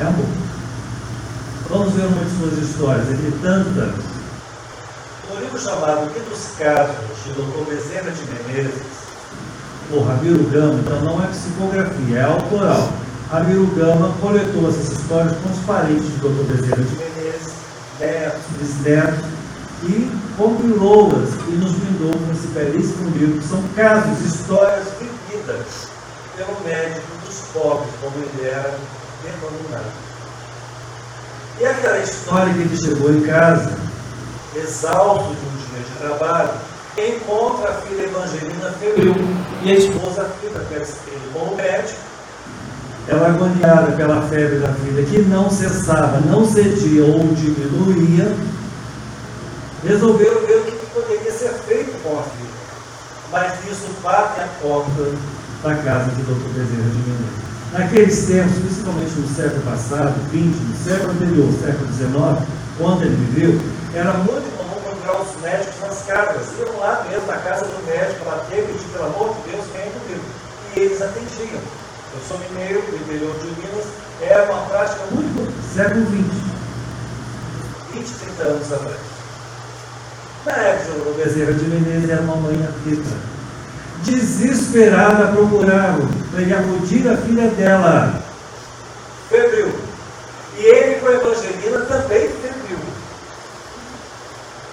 É 0.00 0.04
amor. 0.04 0.26
Vamos 1.68 1.92
ver 1.94 2.06
uma 2.06 2.24
de 2.24 2.38
suas 2.38 2.68
histórias, 2.68 3.10
entre 3.10 3.32
tantas 3.42 4.14
no 5.34 5.40
livro 5.40 5.58
chamado 5.58 6.12
Que 6.12 6.20
dos 6.20 6.46
Casos, 6.58 6.94
de 7.24 7.32
Dr. 7.32 7.68
Bezerra 7.68 8.10
de 8.10 8.52
Menezes, 8.52 8.82
o 9.90 10.00
Ramiro 10.00 10.44
Gama, 10.44 10.78
então 10.80 11.00
não 11.00 11.22
é 11.22 11.26
psicografia, 11.26 12.18
é 12.18 12.22
autoral. 12.22 12.92
Ramiro 13.30 13.66
Gama 13.74 14.14
coletou 14.20 14.68
essas 14.68 14.92
histórias 14.92 15.36
com 15.38 15.50
os 15.50 15.58
parentes 15.60 16.04
de 16.04 16.18
Dr. 16.18 16.44
Bezerra 16.44 16.82
de 16.82 16.96
Menezes, 16.96 17.54
netos, 17.98 18.42
bisnetos, 18.58 19.24
e 19.84 20.10
compilou-as 20.36 21.30
e 21.48 21.52
nos 21.52 21.72
brindou 21.72 22.12
com 22.12 22.32
esse 22.32 22.46
belíssimo 22.48 23.10
livro, 23.10 23.40
que 23.40 23.48
são 23.48 23.62
casos, 23.74 24.20
histórias 24.20 24.86
vividas 24.98 25.88
pelo 26.36 26.60
médico 26.64 27.06
dos 27.24 27.38
pobres, 27.52 27.90
como 28.00 28.16
ele 28.16 28.48
era 28.48 28.78
denominado. 29.22 29.92
E 31.60 31.66
aquela 31.66 31.98
história 31.98 32.52
que 32.52 32.60
ele 32.60 32.76
chegou 32.76 33.12
em 33.12 33.22
casa, 33.22 33.72
exausto 34.56 35.34
de 35.34 35.46
um 35.46 35.56
dia 35.56 35.84
de 35.84 35.98
trabalho, 35.98 36.50
encontra 36.98 37.70
a 37.70 37.74
filha 37.74 38.02
Evangelina 38.02 38.70
febril 38.72 39.14
e 39.62 39.72
a 39.72 39.74
esposa 39.74 40.30
fica 40.40 40.64
ele 40.70 41.30
como 41.32 41.56
médico. 41.56 42.13
Ela 43.06 43.28
agoniada 43.28 43.92
pela 43.92 44.22
febre 44.22 44.60
da 44.60 44.68
filha, 44.68 45.04
que 45.04 45.18
não 45.22 45.50
cessava, 45.50 46.20
não 46.20 46.46
cedia 46.50 47.04
ou 47.04 47.34
diminuía, 47.34 48.34
resolveram 49.84 50.40
ver 50.46 50.60
o 50.60 50.64
que 50.64 50.86
poderia 50.86 51.30
ser 51.30 51.52
feito 51.66 52.02
com 52.02 52.18
a 52.18 52.22
filha. 52.22 52.54
Mas 53.30 53.52
isso 53.70 53.88
bate 54.02 54.40
a 54.40 54.48
porta 54.62 55.12
da 55.62 55.74
casa 55.74 56.10
de 56.12 56.22
Dr. 56.22 56.48
Bezerra 56.54 56.90
de 56.90 56.98
Menezes. 56.98 57.44
Naqueles 57.72 58.26
tempos, 58.26 58.58
principalmente 58.58 59.12
no 59.18 59.28
século 59.28 59.62
passado, 59.62 60.14
20, 60.30 60.54
no 60.54 60.76
século 60.76 61.10
anterior, 61.10 61.52
século 61.60 61.92
XIX, 61.92 62.48
quando 62.78 63.02
ele 63.02 63.16
viveu, 63.16 63.60
era 63.92 64.12
muito 64.14 64.56
comum 64.56 64.80
procurar 64.80 65.20
os 65.20 65.42
médicos 65.42 65.80
nas 65.82 66.02
casas. 66.02 66.46
Iam 66.58 66.78
lá 66.78 67.04
mesmo, 67.10 67.26
na 67.26 67.36
casa 67.38 67.66
do 67.66 67.86
médico, 67.86 68.24
bater, 68.24 68.64
pedir, 68.64 68.88
pelo 68.92 69.06
amor 69.06 69.34
de 69.34 69.50
Deus, 69.50 69.64
vem 69.74 69.90
comigo. 69.90 70.24
E 70.76 70.80
eles 70.80 71.02
atendiam. 71.02 71.83
Eu 72.14 72.20
sou 72.28 72.38
mineiro, 72.38 72.80
do 72.82 72.96
interior 72.96 73.34
de 73.38 73.46
Minas, 73.46 73.86
é 74.20 74.40
uma 74.42 74.66
prática 74.66 75.04
muito 75.10 75.52
século 75.74 76.06
XX. 76.06 76.54
20, 77.92 78.06
30 78.06 78.42
anos 78.44 78.72
atrás. 78.72 78.96
Na 80.46 80.52
época, 80.52 81.10
o 81.10 81.14
Bezerra 81.14 81.52
de 81.54 81.64
Menezes 81.64 82.10
era 82.10 82.22
uma 82.22 82.36
mãe 82.36 82.54
aflita. 82.64 83.16
Desesperada 84.04 85.32
procurá-lo 85.32 86.08
para 86.30 86.42
ele 86.42 86.54
acudir 86.54 87.08
a 87.08 87.16
filha 87.16 87.48
dela. 87.48 88.22
Febril. 89.28 89.72
E 90.56 90.62
ele 90.62 91.00
com 91.00 91.08
a 91.08 91.12
Evangelina 91.12 91.80
também 91.80 92.28
febril. 92.28 92.78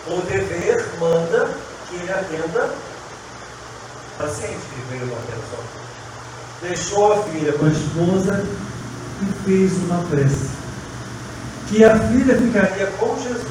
O 0.07 0.21
dever 0.29 0.85
manda 0.99 1.49
que 1.89 1.95
ele 1.95 2.11
atenda 2.11 2.65
o 2.65 4.21
paciente 4.21 4.61
que 4.75 4.81
veio 4.91 5.07
na 5.07 5.17
atenção. 5.17 5.81
Deixou 6.61 7.13
a 7.13 7.23
filha 7.23 7.53
com 7.53 7.65
a 7.65 7.69
esposa 7.69 8.45
e 9.21 9.45
fez 9.45 9.71
uma 9.83 10.03
prece 10.09 10.61
que 11.71 11.85
a 11.85 11.97
filha 11.97 12.37
ficaria 12.37 12.87
com 12.99 13.15
Jesus. 13.17 13.45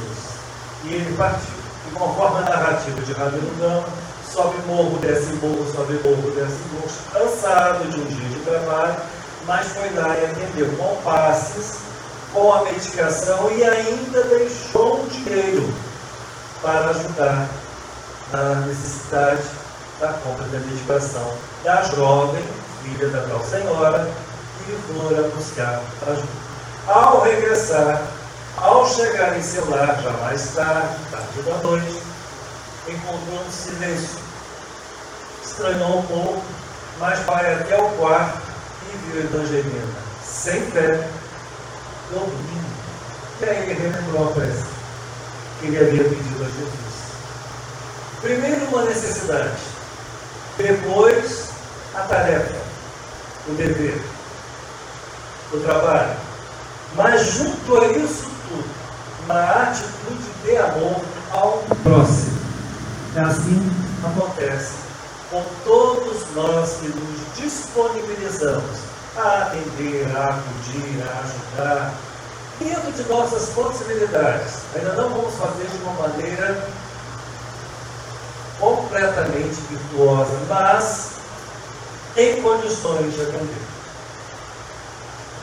E 0.84 0.94
ele 0.94 1.16
partiu. 1.16 1.54
E 1.88 1.94
conforme 1.94 2.38
a 2.38 2.50
narrativa 2.50 3.00
de 3.00 3.12
Rabino 3.14 3.50
Gama, 3.58 3.88
sobe 4.30 4.58
morro, 4.66 4.98
desce 4.98 5.32
morro, 5.42 5.66
sobe 5.74 5.94
morro, 6.04 6.30
desce 6.32 6.58
morro, 6.72 6.90
cansado 7.12 7.90
de 7.90 8.00
um 8.00 8.04
dia 8.04 8.28
de 8.28 8.40
trabalho, 8.44 8.96
mas 9.46 9.66
foi 9.68 9.90
lá 9.94 10.16
e 10.18 10.24
atendeu 10.26 10.68
com 10.76 11.02
passes, 11.02 11.78
com 12.32 12.52
a 12.52 12.62
medicação 12.64 13.50
e 13.50 13.64
ainda 13.64 14.22
deixou 14.24 15.00
um 15.00 15.08
dinheiro 15.08 15.72
para 16.60 16.90
ajudar 16.90 17.48
na 18.32 18.54
necessidade 18.66 19.42
da 19.98 20.12
compra 20.12 20.44
da 20.44 20.58
medicação 20.58 21.32
da 21.64 21.82
jovem 21.84 22.44
filha 22.82 23.08
da 23.08 23.22
tal 23.22 23.44
senhora 23.44 24.10
que 24.64 24.72
fora 24.92 25.22
buscar 25.28 25.82
ajuda. 26.06 26.50
Ao 26.86 27.22
regressar, 27.22 28.02
ao 28.56 28.86
chegar 28.86 29.38
em 29.38 29.42
seu 29.42 29.68
lar, 29.70 30.00
já 30.02 30.10
mais 30.12 30.54
tarde, 30.54 30.96
tarde 31.10 31.42
da 31.42 31.56
noite, 31.58 32.02
encontrou 32.88 33.40
um 33.46 33.50
silêncio. 33.50 34.18
Estranhou 35.44 35.98
um 35.98 36.02
pouco, 36.06 36.42
mas 36.98 37.18
vai 37.20 37.54
até 37.54 37.80
o 37.80 37.88
quarto 37.90 38.40
e 38.92 38.96
viu 38.96 39.20
Evangelina, 39.22 39.94
sem 40.24 40.60
fé, 40.70 41.08
dormindo. 42.10 42.70
E 43.40 43.44
aí 43.44 43.70
ele 43.70 43.74
relembrou 43.74 44.28
a 44.28 44.32
prece 44.32 44.64
que 45.60 45.66
ele 45.66 45.78
havia 45.78 46.04
pedido 46.04 46.42
a 46.42 46.46
Jesus. 46.46 46.90
Primeiro, 48.20 48.64
uma 48.66 48.82
necessidade, 48.82 49.56
depois, 50.58 51.48
a 51.94 52.00
tarefa, 52.02 52.69
o 53.50 53.54
dever, 53.54 54.00
o 55.52 55.58
trabalho 55.58 56.30
mas 56.96 57.24
junto 57.34 57.80
a 57.80 57.86
isso 57.86 58.28
tudo, 58.48 58.68
uma 59.24 59.40
atitude 59.62 60.30
de 60.44 60.56
amor 60.56 61.00
ao 61.32 61.64
próximo. 61.82 62.40
É 63.16 63.20
assim 63.20 63.70
acontece 64.04 64.74
com 65.30 65.44
todos 65.64 66.24
nós 66.34 66.78
que 66.80 66.88
nos 66.88 67.36
disponibilizamos 67.36 68.78
a 69.16 69.42
atender, 69.42 70.06
a 70.16 70.24
acudir, 70.30 71.02
a 71.02 71.20
ajudar, 71.20 71.94
dentro 72.58 72.92
de 72.92 73.02
nossas 73.08 73.48
possibilidades. 73.50 74.54
Ainda 74.74 74.94
não 74.94 75.10
vamos 75.10 75.34
fazer 75.34 75.66
de 75.66 75.76
uma 75.84 76.08
maneira 76.08 76.68
completamente 78.58 79.60
virtuosa, 79.70 80.36
mas 80.48 81.10
em 82.16 82.42
condições 82.42 83.14
de 83.14 83.22
atender 83.22 83.70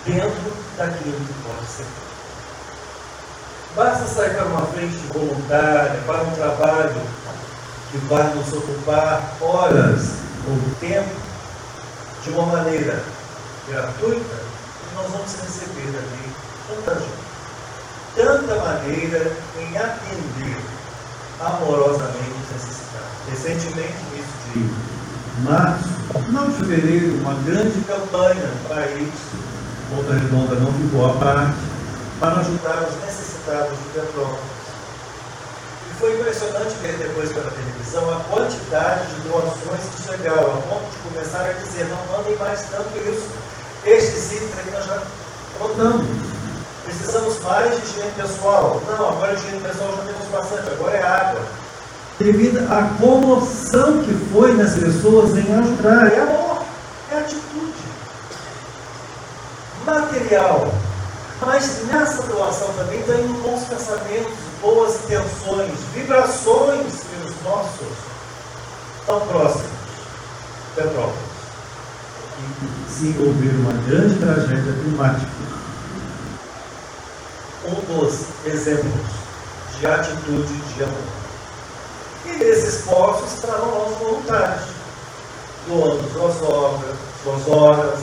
dentro 0.05 0.53
daquilo 0.77 1.19
que 1.19 1.33
pode 1.43 1.67
ser. 1.67 1.85
Basta 3.75 4.07
sair 4.07 4.33
para 4.35 4.45
uma 4.45 4.65
frente 4.67 4.97
voluntária, 5.13 6.01
para 6.05 6.23
um 6.23 6.31
trabalho 6.31 7.01
que 7.91 7.97
vai 8.09 8.33
nos 8.33 8.51
ocupar 8.53 9.35
horas 9.39 10.13
ou 10.47 10.57
tempo 10.79 11.15
de 12.23 12.29
uma 12.31 12.45
maneira 12.47 13.03
gratuita, 13.67 14.35
e 14.35 14.95
nós 14.95 15.11
vamos 15.11 15.35
receber 15.35 15.97
ali 15.97 16.33
tanta 16.67 16.99
gente, 16.99 17.27
tanta 18.15 18.55
maneira 18.55 19.31
em 19.59 19.77
atender 19.77 20.57
amorosamente 21.39 22.31
os 22.43 22.51
necessitados. 22.51 23.07
Recentemente, 23.29 23.93
início 24.11 24.33
de 24.53 25.41
março, 25.43 25.96
não 26.29 26.49
de 26.49 26.57
fevereiro, 26.57 27.17
uma 27.19 27.33
grande 27.45 27.81
campanha 27.81 28.45
no 28.45 28.69
país 28.69 29.13
Volta 29.89 30.13
Redonda 30.13 30.55
não 30.55 30.73
ficou 30.73 31.05
à 31.05 31.13
parte, 31.13 31.55
para 32.19 32.41
ajudar 32.41 32.83
os 32.89 33.05
necessitados 33.05 33.77
de 33.77 33.83
Petrópolis. 33.93 34.39
E 35.89 35.99
foi 35.99 36.19
impressionante 36.19 36.75
ver 36.81 36.97
depois 36.97 37.31
pela 37.31 37.49
televisão 37.51 38.03
a 38.11 38.19
quantidade 38.29 39.07
de 39.07 39.29
doações 39.29 39.79
que 39.95 40.11
chegaram, 40.11 40.57
a 40.57 40.61
ponto 40.67 40.91
de 40.91 40.97
começar 41.09 41.39
a 41.39 41.53
dizer, 41.53 41.85
não 41.85 42.17
mandem 42.17 42.35
mais 42.35 42.63
tanto 42.69 42.89
isso. 42.97 43.29
Estes 43.85 44.33
itens 44.33 44.59
aqui 44.59 44.71
nós 44.71 44.85
já 44.85 45.01
rodamos. 45.57 46.05
Precisamos 46.83 47.39
mais 47.39 47.71
de 47.71 47.87
higiene 47.87 48.11
pessoal. 48.17 48.81
Não, 48.87 49.09
agora 49.09 49.33
higiene 49.35 49.61
pessoal 49.61 49.95
já 49.95 50.03
temos 50.03 50.27
bastante, 50.27 50.69
agora 50.69 50.97
é 50.97 51.03
água. 51.03 51.41
Devido 52.19 52.59
à 52.71 52.97
comoção 52.99 54.03
que 54.03 54.13
foi 54.31 54.53
nas 54.53 54.75
pessoas 54.75 55.37
em 55.37 55.53
ajudar. 55.53 56.11
É 56.11 56.19
amor, 56.19 56.63
é 57.11 57.19
atitude 57.19 57.87
material. 59.87 60.73
Mas 61.39 61.85
nessa 61.85 62.23
doação 62.23 62.73
também 62.73 63.01
tem 63.03 63.27
bons 63.27 63.63
pensamentos, 63.65 64.33
boas 64.61 64.95
intenções, 65.03 65.71
vibrações 65.93 66.93
que 66.93 67.27
os 67.27 67.43
nossos 67.43 67.87
tão 69.05 69.19
próximos. 69.21 69.77
Petrópolis. 70.75 71.37
E 72.39 72.91
se 72.91 73.15
houver 73.19 73.55
uma 73.55 73.73
grande 73.87 74.15
tragédia 74.19 74.73
climática, 74.73 75.27
um 77.65 77.99
dos 77.99 78.25
exemplos 78.45 79.11
de 79.79 79.87
atitude 79.87 80.53
de 80.75 80.83
amor. 80.83 81.26
E 82.25 82.43
esses 82.43 82.79
esforços 82.81 83.33
estarão 83.33 83.87
os 83.87 83.97
voluntários, 83.97 84.65
doando 85.67 86.11
suas 86.11 86.41
obras, 86.41 86.95
suas 87.23 87.47
horas, 87.47 87.99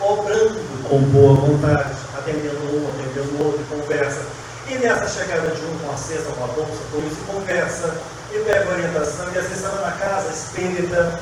obrando 0.00 0.88
com 0.88 0.98
boa 1.10 1.34
vontade, 1.34 1.94
atendendo 2.16 2.58
um, 2.76 2.88
atendendo 2.88 3.44
outro, 3.44 3.64
conversa. 3.70 4.22
E 4.68 4.74
nessa 4.78 5.08
chegada 5.08 5.48
de 5.48 5.62
um 5.62 5.78
com 5.78 5.92
a 5.92 5.96
cesta, 5.96 6.32
com 6.32 6.44
a 6.44 6.46
bolsa, 6.48 6.80
com 6.90 6.98
isso, 6.98 7.16
conversa, 7.26 7.94
e 8.32 8.38
pega 8.40 8.70
orientação, 8.70 9.26
e 9.26 9.38
às 9.38 9.44
vezes 9.44 9.64
está 9.64 9.70
na 9.80 9.92
casa 9.92 10.30
espírita. 10.32 11.20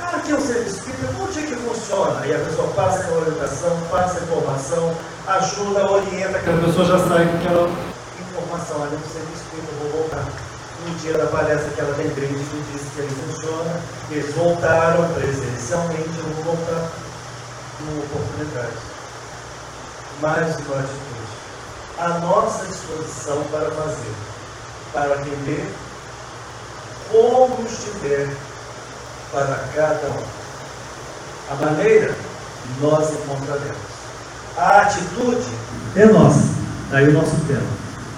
Ah, 0.00 0.16
aqui 0.16 0.32
é 0.32 0.34
o 0.34 0.40
serviço 0.40 0.76
espírita, 0.76 1.08
onde 1.20 1.38
é 1.38 1.42
que 1.42 1.56
funciona? 1.56 2.26
E 2.26 2.34
a 2.34 2.38
pessoa 2.38 2.68
passa 2.68 3.08
a 3.08 3.12
orientação, 3.12 3.80
passa 3.90 4.18
a 4.18 4.22
informação, 4.22 4.94
ajuda, 5.26 5.90
orienta, 5.90 6.38
que 6.38 6.50
a 6.50 6.66
pessoa 6.66 6.84
já 6.84 6.98
sai 7.08 7.26
com 7.26 7.36
aquela 7.38 7.70
informação, 8.30 8.82
ali 8.82 8.96
no 8.96 9.12
serviço 9.12 9.42
espírita, 9.42 9.72
vou 9.80 9.90
voltar. 10.02 10.51
No 10.84 10.94
dia 10.98 11.16
da 11.16 11.26
palestra 11.26 11.70
que 11.70 11.80
ela 11.80 11.94
brinde, 11.94 12.14
que 12.14 12.72
disse 12.72 12.90
que 12.94 13.00
ele 13.00 13.14
funciona, 13.26 13.80
eles 14.10 14.34
voltaram 14.34 15.08
presencialmente, 15.14 16.18
eu 16.18 16.24
vou 16.24 16.56
voltar 16.56 16.90
uma 17.80 18.02
oportunidade. 18.02 18.76
Mais 20.20 20.56
uma 20.66 20.78
atitude. 20.80 21.12
A 21.98 22.08
nossa 22.18 22.66
disposição 22.66 23.44
para 23.50 23.70
fazer, 23.70 24.12
para 24.92 25.14
atender 25.14 25.72
como 27.10 27.64
estiver 27.64 28.28
para 29.30 29.64
cada 29.74 30.08
um. 30.08 30.42
A 31.50 31.54
maneira 31.54 32.14
nós 32.80 33.10
encontraremos. 33.12 33.76
A 34.56 34.82
atitude 34.82 35.48
é 35.96 36.06
nossa. 36.06 36.48
Daí 36.90 37.08
o 37.08 37.12
nosso 37.12 37.36
tema. 37.46 37.66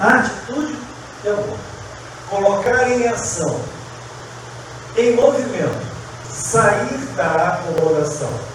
A 0.01 0.21
atitude 0.21 0.77
é 1.25 1.31
amor. 1.31 1.74
Colocar 2.35 2.91
em 2.91 3.07
ação, 3.07 3.61
em 4.97 5.15
movimento, 5.15 5.87
sair 6.29 6.99
da 7.17 7.61
acomodação 7.61 8.55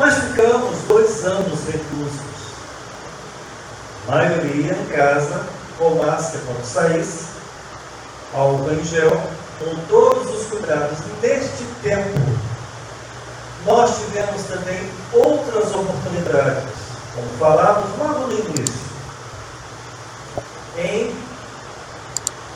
mas 0.00 0.14
ficamos 0.14 0.78
dois 0.88 1.24
anos 1.26 1.60
reclusos. 1.66 2.20
Maioria 4.08 4.72
em 4.72 4.86
casa, 4.86 5.46
com 5.76 5.90
máscara 5.96 6.42
quando 6.46 6.64
saísse, 6.64 7.26
álcool 8.34 8.72
em 8.72 8.82
gel, 8.82 9.22
com 9.58 9.76
todos 9.88 10.40
os 10.40 10.46
cuidados. 10.46 10.98
Neste 11.20 11.64
tempo, 11.82 12.18
nós 13.66 13.98
tivemos 13.98 14.42
também 14.44 14.90
outras 15.12 15.66
oportunidades, 15.74 16.72
como 17.14 17.28
falamos 17.38 17.98
logo 17.98 18.26
no 18.26 18.32
início, 18.32 18.80
em 20.78 21.14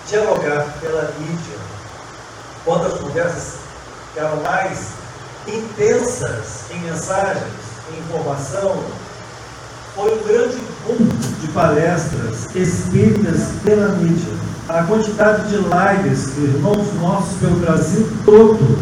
dialogar 0.09 0.67
pela 0.81 1.13
mídia. 1.19 1.57
Quando 2.65 2.87
as 2.87 3.01
conversas 3.01 3.55
eram 4.17 4.37
mais 4.43 4.89
intensas 5.47 6.65
em 6.71 6.81
mensagens, 6.81 7.45
em 7.93 7.99
informação, 7.99 8.83
foi 9.95 10.15
um 10.15 10.27
grande 10.27 10.57
boom 10.87 11.09
de 11.41 11.49
palestras 11.49 12.47
espíritas 12.55 13.53
pela 13.63 13.89
mídia. 13.97 14.33
A 14.69 14.83
quantidade 14.85 15.49
de 15.49 15.57
lives 15.57 16.31
que 16.31 16.41
irmãos 16.41 16.93
nossos 17.01 17.37
pelo 17.39 17.57
Brasil 17.57 18.11
todo 18.25 18.79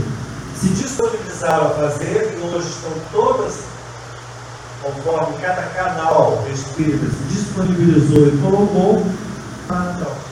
se 0.58 0.68
disponibilizaram 0.68 1.66
a 1.66 1.70
fazer 1.70 2.38
e 2.38 2.46
hoje 2.46 2.68
estão 2.68 2.92
todas, 3.10 3.58
conforme 4.80 5.38
cada 5.40 5.62
canal 5.62 6.44
espírita 6.52 7.04
se 7.06 7.34
disponibilizou 7.34 8.28
e 8.28 8.38
colocou, 8.38 9.06
ah. 9.70 10.31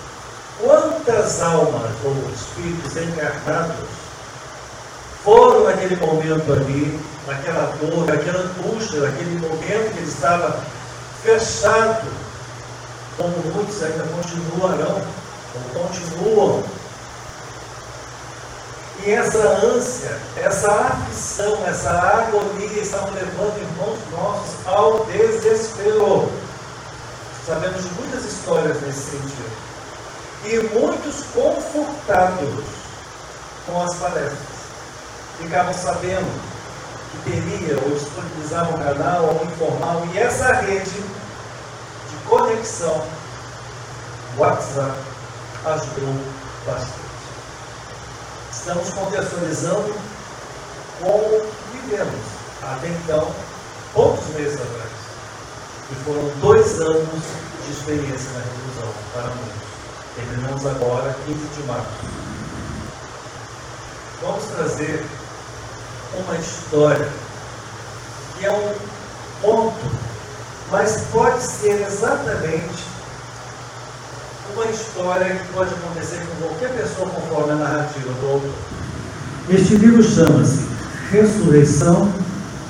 Quantas 1.11 1.43
almas 1.43 1.91
ou 2.05 2.15
espíritos 2.33 2.97
encarnados 2.97 3.89
foram 5.25 5.65
naquele 5.65 5.97
momento 5.97 6.53
ali, 6.53 7.01
naquela 7.27 7.75
dor, 7.81 8.07
naquela 8.07 8.39
angústia, 8.45 9.01
naquele 9.01 9.41
momento 9.41 9.93
que 9.93 9.99
ele 9.99 10.09
estava 10.09 10.61
fechado, 11.25 12.07
como 13.17 13.37
muitos 13.53 13.83
ainda 13.83 14.05
continuarão, 14.05 15.03
ou 15.57 15.83
continuam. 15.83 16.63
E 19.05 19.11
essa 19.11 19.67
ânsia, 19.67 20.17
essa 20.37 20.71
aflição, 20.71 21.59
essa 21.67 21.91
agonia 21.91 22.81
estavam 22.81 23.11
levando 23.15 23.59
irmãos 23.59 23.99
nossos 24.13 24.65
ao 24.65 25.05
desespero. 25.07 26.31
Sabemos 27.45 27.83
de 27.83 27.91
muitas 27.95 28.25
histórias 28.25 28.81
nesse 28.83 29.11
sentido. 29.11 29.70
E 30.45 30.59
muitos 30.75 31.25
confortados 31.35 32.65
com 33.67 33.83
as 33.83 33.95
palestras. 33.97 34.61
Ficavam 35.39 35.75
sabendo 35.75 36.51
que 37.11 37.31
teria 37.31 37.79
ou 37.83 37.91
disponibilizavam 37.91 38.75
um 38.75 38.83
canal 38.83 39.25
ou 39.25 39.45
informal. 39.45 40.07
E 40.13 40.19
essa 40.19 40.53
rede 40.53 40.91
de 40.91 42.17
conexão, 42.29 43.05
WhatsApp, 44.39 44.97
ajudou 45.67 46.15
bastante. 46.67 47.11
Estamos 48.53 48.91
contextualizando 48.91 49.95
como 51.01 51.47
vivemos 51.73 52.41
até 52.63 52.89
então, 52.89 53.31
poucos 53.95 54.27
meses 54.35 54.55
atrás. 54.61 54.91
E 55.91 55.95
foram 56.05 56.31
dois 56.41 56.81
anos 56.81 57.25
de 57.67 57.73
experiência 57.73 58.31
na 58.33 58.41
revolução 58.41 58.95
para 59.13 59.23
muitos. 59.35 59.70
Terminamos 60.17 60.67
agora, 60.67 61.17
15 61.27 61.39
de 61.39 61.63
março. 61.67 61.87
Vamos 64.23 64.45
trazer 64.45 65.05
uma 66.19 66.37
história 66.37 67.09
que 68.39 68.45
é 68.45 68.53
um 68.53 68.75
ponto, 69.41 69.91
mas 70.71 71.05
pode 71.13 71.43
ser 71.43 71.87
exatamente 71.87 72.85
uma 74.55 74.67
história 74.67 75.37
que 75.37 75.53
pode 75.53 75.75
acontecer 75.75 76.27
com 76.27 76.49
qualquer 76.49 76.71
pessoa 76.71 77.09
conforme 77.09 77.53
a 77.53 77.57
narrativa 77.57 78.13
do 78.13 78.27
autor. 78.27 78.55
Este 79.49 79.77
livro 79.77 80.03
chama-se 80.03 80.67
Ressurreição 81.11 82.13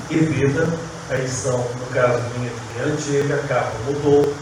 e 0.09 0.17
Vida, 0.17 0.67
a 1.09 1.15
edição, 1.15 1.57
no 1.57 1.85
caso 1.93 2.21
minha, 2.37 2.51
é 2.79 2.83
antiga, 2.83 3.35
a 3.35 3.47
capa 3.47 3.71
mudou, 3.85 4.33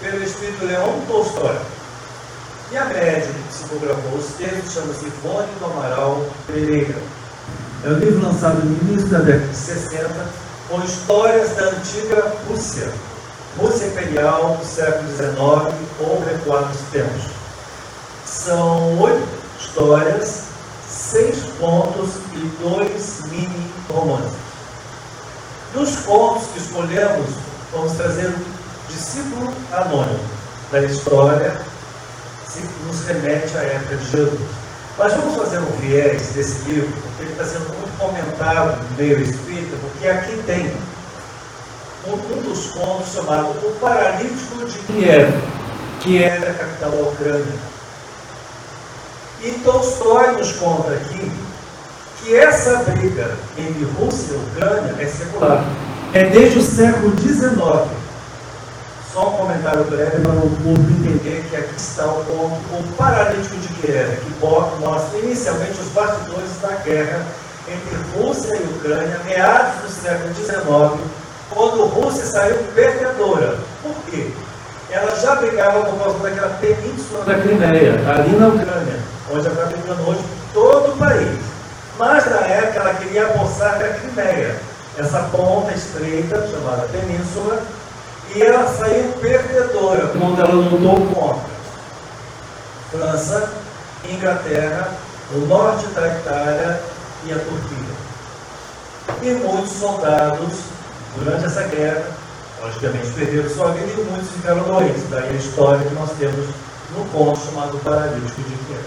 pelo 0.00 0.22
espírito 0.22 0.64
Leão 0.64 1.00
Tolstói. 1.06 1.58
E 2.70 2.76
a 2.76 2.84
média 2.84 3.22
que 3.22 3.42
psicografou 3.48 4.18
os 4.18 4.26
textos 4.36 4.74
chama-se 4.74 5.06
Ivone 5.06 5.48
do 5.58 5.64
Amaral 5.64 6.26
Pereira. 6.46 6.96
É 7.82 7.88
um 7.88 7.94
livro 7.94 8.26
lançado 8.26 8.62
no 8.62 8.90
início 8.90 9.08
da 9.08 9.20
década 9.20 9.46
de 9.46 9.56
60, 9.56 10.08
com 10.68 10.82
histórias 10.82 11.56
da 11.56 11.62
antiga 11.64 12.30
Rússia, 12.46 12.92
Rússia 13.58 13.86
Imperial 13.86 14.56
do 14.56 14.66
século 14.66 15.08
XIX 15.16 15.74
ou 16.00 16.22
recuados 16.26 16.76
tempos. 16.92 17.22
São 18.26 19.00
oito 19.00 19.26
histórias, 19.58 20.42
seis 20.86 21.38
contos 21.58 22.10
e 22.34 22.38
dois 22.62 23.22
mini 23.30 23.72
romances. 23.90 24.36
Dos 25.72 25.96
contos 26.00 26.48
que 26.52 26.58
escolhemos, 26.58 27.30
vamos 27.72 27.92
trazer 27.92 28.26
o 28.26 28.92
discípulo 28.92 29.54
anônimo 29.72 30.20
da 30.70 30.82
história, 30.82 31.58
nos 32.86 33.06
remete 33.06 33.56
à 33.56 33.62
época 33.62 33.96
de 33.96 34.10
Jesus. 34.10 34.40
Mas 34.98 35.12
vamos 35.12 35.36
fazer 35.36 35.58
um 35.58 35.76
viés 35.80 36.22
desse 36.34 36.68
livro, 36.68 36.92
porque 37.02 37.22
ele 37.22 37.32
está 37.32 37.44
sendo 37.44 37.68
muito 37.68 37.96
comentado 37.98 38.82
no 38.82 38.96
meio 38.96 39.20
espírita, 39.20 39.76
porque 39.80 40.08
aqui 40.08 40.42
tem 40.44 40.72
um, 42.06 42.42
dos 42.42 42.66
contos 42.72 43.12
chamado 43.12 43.50
O 43.50 43.76
Paralítico 43.80 44.64
de 44.66 44.78
Kiev, 44.80 45.32
que 46.00 46.22
era 46.22 46.50
a 46.50 46.54
capital 46.54 46.90
da 46.90 47.02
Ucrânia. 47.10 47.54
E 49.40 49.52
Tolstói 49.62 50.32
nos 50.32 50.52
conta 50.54 50.92
aqui 50.94 51.30
que 52.20 52.34
essa 52.34 52.78
briga 52.78 53.36
entre 53.56 53.84
Rússia 53.84 54.34
e 54.34 54.36
Ucrânia 54.36 54.94
é 54.98 55.06
secular. 55.06 55.64
É 56.12 56.24
desde 56.24 56.58
o 56.58 56.62
século 56.62 57.16
XIX. 57.16 58.07
Só 59.12 59.28
um 59.28 59.36
comentário 59.38 59.84
breve 59.84 60.20
para 60.20 60.32
o 60.32 60.50
público 60.50 60.90
entender 60.90 61.46
que 61.48 61.56
aqui 61.56 61.76
está 61.76 62.04
o 62.06 62.24
ponto, 62.24 62.54
o 62.72 62.96
paralítico 62.96 63.56
de 63.56 63.68
Kiev, 63.80 64.20
que 64.20 64.30
mostra 64.40 65.18
inicialmente 65.18 65.80
os 65.80 65.88
bastidores 65.88 66.50
da 66.60 66.68
guerra 66.84 67.26
entre 67.66 68.18
Rússia 68.18 68.56
e 68.56 68.64
Ucrânia, 68.64 69.18
meados 69.24 69.82
do 69.82 69.88
século 69.88 70.34
XIX, 70.34 71.00
quando 71.50 71.86
Rússia 71.86 72.24
saiu 72.26 72.56
perdedora. 72.74 73.58
Por 73.82 73.94
quê? 74.10 74.30
Ela 74.90 75.14
já 75.16 75.34
brigava 75.36 75.84
por 75.84 75.98
causa 75.98 76.18
daquela 76.18 76.50
península 76.56 77.24
da 77.24 77.34
Crimeia, 77.34 77.92
ali 78.10 78.36
na 78.36 78.48
Ucrânia, 78.48 79.00
onde 79.30 79.48
está 79.48 79.64
brigando 79.66 80.10
hoje 80.10 80.20
todo 80.52 80.92
o 80.92 80.96
país. 80.96 81.38
Mas 81.98 82.26
na 82.26 82.40
época 82.46 82.78
ela 82.80 82.94
queria 82.94 83.24
apossar 83.24 83.78
da 83.78 83.88
Crimeia, 83.88 84.56
essa 84.96 85.20
ponta 85.30 85.72
estreita 85.72 86.46
chamada 86.48 86.88
península, 86.88 87.62
e 88.34 88.42
ela 88.42 88.66
saiu 88.66 89.12
perdedora 89.14 90.08
quando 90.08 90.40
ela 90.40 90.52
lutou 90.52 91.06
contra 91.14 91.58
França, 92.90 93.52
Inglaterra, 94.08 94.88
o 95.32 95.38
norte 95.46 95.86
da 95.88 96.08
Itália 96.08 96.80
e 97.24 97.32
a 97.32 97.36
Turquia. 97.36 98.08
E 99.22 99.30
muitos 99.34 99.72
soldados 99.72 100.54
durante 101.16 101.44
essa 101.44 101.62
guerra, 101.64 102.04
logicamente 102.62 103.10
perderam 103.12 103.50
sua 103.50 103.72
vida 103.72 103.92
e 103.92 104.04
muitos 104.04 104.30
ficaram 104.30 104.62
doentes. 104.62 105.02
Daí 105.10 105.30
a 105.30 105.32
história 105.32 105.86
que 105.86 105.94
nós 105.94 106.10
temos 106.18 106.46
no 106.96 107.04
conto 107.06 107.38
chamado 107.38 107.78
Paralítico 107.78 108.42
de 108.42 108.56
Kiev. 108.66 108.84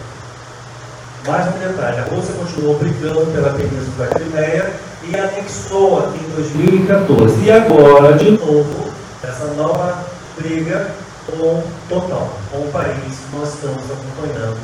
Mais 1.28 1.48
um 1.54 1.60
detalhe, 1.60 2.00
a 2.00 2.04
Rússia 2.04 2.34
continuou 2.34 2.78
brigando 2.78 3.28
pela 3.32 3.52
Península 3.52 4.08
da 4.08 4.08
Crimeia 4.08 4.74
e 5.04 5.16
anexou 5.16 6.00
aqui 6.00 6.18
em 6.18 6.30
2014. 6.30 7.44
E 7.44 7.52
agora, 7.52 8.14
de 8.14 8.32
novo, 8.32 8.91
essa 9.24 9.46
nova 9.54 10.04
briga 10.38 10.92
com 11.26 11.64
total, 11.88 12.34
com 12.52 12.58
o 12.58 12.72
país 12.72 12.96
que 12.96 13.36
nós 13.36 13.54
estamos 13.54 13.84
acompanhando 13.84 14.58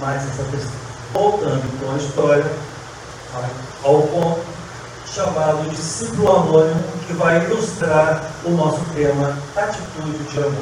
mais 0.00 0.22
essa 0.22 0.42
questão. 0.50 0.86
Voltando 1.12 1.62
então 1.74 1.94
à 1.94 1.96
história, 1.96 2.46
ao 3.82 4.02
ponto 4.02 4.40
chamado 5.06 5.70
Discípulo 5.70 6.30
Anônimo, 6.30 6.82
que 7.06 7.14
vai 7.14 7.44
ilustrar 7.46 8.30
o 8.44 8.50
nosso 8.50 8.80
tema 8.94 9.38
Atitude 9.56 10.18
de 10.30 10.38
Amor. 10.38 10.52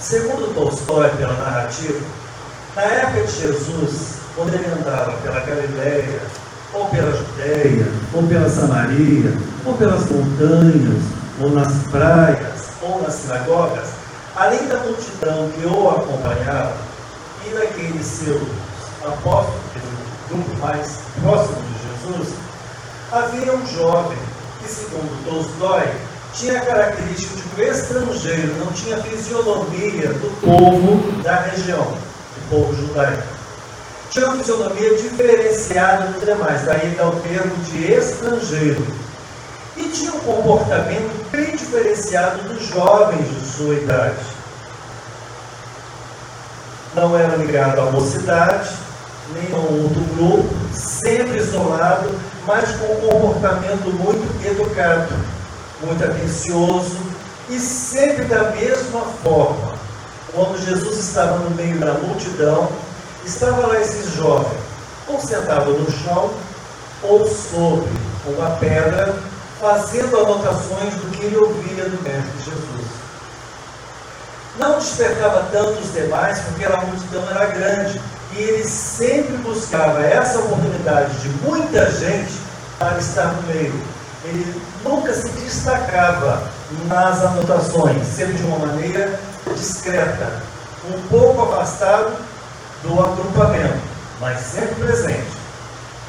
Segundo 0.00 0.54
Tolstói, 0.54 1.10
pela 1.10 1.34
narrativa, 1.34 2.00
na 2.74 2.82
época 2.82 3.26
de 3.26 3.40
Jesus, 3.40 4.16
quando 4.34 4.54
ele 4.54 4.66
andava 4.66 5.12
pela 5.18 5.40
Galileia, 5.40 6.20
ou 6.72 6.86
pela 6.86 7.12
Judéia, 7.12 7.86
ou 8.14 8.22
pela 8.22 8.48
Samaria, 8.48 9.36
ou 9.66 9.74
pelas 9.74 10.08
montanhas, 10.10 11.21
ou 11.42 11.50
nas 11.50 11.72
praias, 11.90 12.68
ou 12.80 13.02
nas 13.02 13.14
sinagogas, 13.14 13.88
além 14.36 14.66
da 14.68 14.78
multidão 14.78 15.50
que 15.50 15.66
o 15.66 15.90
acompanhava, 15.90 16.76
e 17.46 17.50
daqueles 17.54 18.06
seus 18.06 18.42
apóstolos, 19.04 19.60
do 19.74 20.36
grupo 20.36 20.58
mais 20.58 20.98
próximo 21.20 21.56
de 21.62 22.12
Jesus, 22.12 22.34
Havia 23.12 23.52
um 23.52 23.66
jovem 23.66 24.16
que, 24.58 24.68
segundo 24.70 25.24
Tolstói, 25.26 25.86
tinha 26.32 26.58
característica 26.62 27.34
de 27.36 27.60
um 27.60 27.70
estrangeiro, 27.70 28.54
não 28.54 28.72
tinha 28.72 28.96
fisionomia 29.02 30.08
do 30.14 30.40
povo 30.40 31.22
da 31.22 31.40
região, 31.40 31.84
do 31.84 32.48
povo 32.48 32.74
judaico. 32.74 33.22
Tinha 34.08 34.28
uma 34.28 34.38
fisionomia 34.38 34.96
diferenciada 34.96 36.06
dos 36.06 36.24
demais, 36.24 36.62
daí 36.62 36.94
dá 36.96 37.08
o 37.08 37.16
termo 37.20 37.54
de 37.64 37.92
estrangeiro. 37.92 38.82
Comportamento 40.24 41.30
bem 41.30 41.56
diferenciado 41.56 42.42
dos 42.48 42.66
jovens 42.66 43.28
de 43.28 43.46
sua 43.46 43.74
idade. 43.74 44.32
não 46.94 47.16
era 47.16 47.36
ligado 47.36 47.80
à 47.80 47.90
mocidade, 47.90 48.70
nem 49.32 49.52
a 49.52 49.56
outro 49.56 50.02
grupo, 50.14 50.54
sempre 50.74 51.38
isolado, 51.38 52.10
mas 52.46 52.70
com 52.72 52.92
um 52.92 53.00
comportamento 53.00 53.90
muito 53.94 54.46
educado, 54.46 55.14
muito 55.82 56.04
atencioso 56.04 56.98
e 57.48 57.58
sempre 57.58 58.24
da 58.24 58.50
mesma 58.50 59.00
forma. 59.22 59.72
Quando 60.34 60.64
Jesus 60.64 60.98
estava 60.98 61.38
no 61.38 61.50
meio 61.50 61.78
da 61.78 61.94
multidão, 61.94 62.68
estava 63.24 63.66
lá 63.66 63.80
esse 63.80 64.14
jovem, 64.16 64.58
ou 65.08 65.18
sentado 65.20 65.72
no 65.72 65.90
chão, 65.90 66.30
ou 67.02 67.26
sobre 67.26 67.90
uma 68.26 68.50
pedra, 68.56 69.14
fazendo 69.62 70.18
anotações 70.18 70.92
do 70.94 71.10
que 71.12 71.24
ele 71.24 71.36
ouvia 71.36 71.84
do 71.84 72.02
Mestre 72.02 72.32
Jesus. 72.38 72.88
Não 74.58 74.76
despertava 74.80 75.46
tanto 75.52 75.80
os 75.80 75.92
demais, 75.92 76.40
porque 76.40 76.64
a 76.64 76.80
multidão 76.80 77.30
era 77.30 77.46
grande, 77.46 78.02
e 78.32 78.38
ele 78.38 78.64
sempre 78.64 79.36
buscava 79.36 80.04
essa 80.04 80.40
oportunidade 80.40 81.16
de 81.20 81.28
muita 81.46 81.88
gente 81.92 82.32
para 82.76 82.98
estar 82.98 83.26
no 83.34 83.42
meio. 83.42 83.80
Ele 84.24 84.60
nunca 84.82 85.14
se 85.14 85.28
destacava 85.28 86.42
nas 86.88 87.22
anotações, 87.22 88.04
sempre 88.08 88.34
de 88.34 88.42
uma 88.42 88.66
maneira 88.66 89.20
discreta, 89.54 90.42
um 90.92 91.00
pouco 91.02 91.40
afastado 91.42 92.16
do 92.82 93.00
agrupamento, 93.00 93.80
mas 94.20 94.40
sempre 94.40 94.74
presente. 94.74 95.30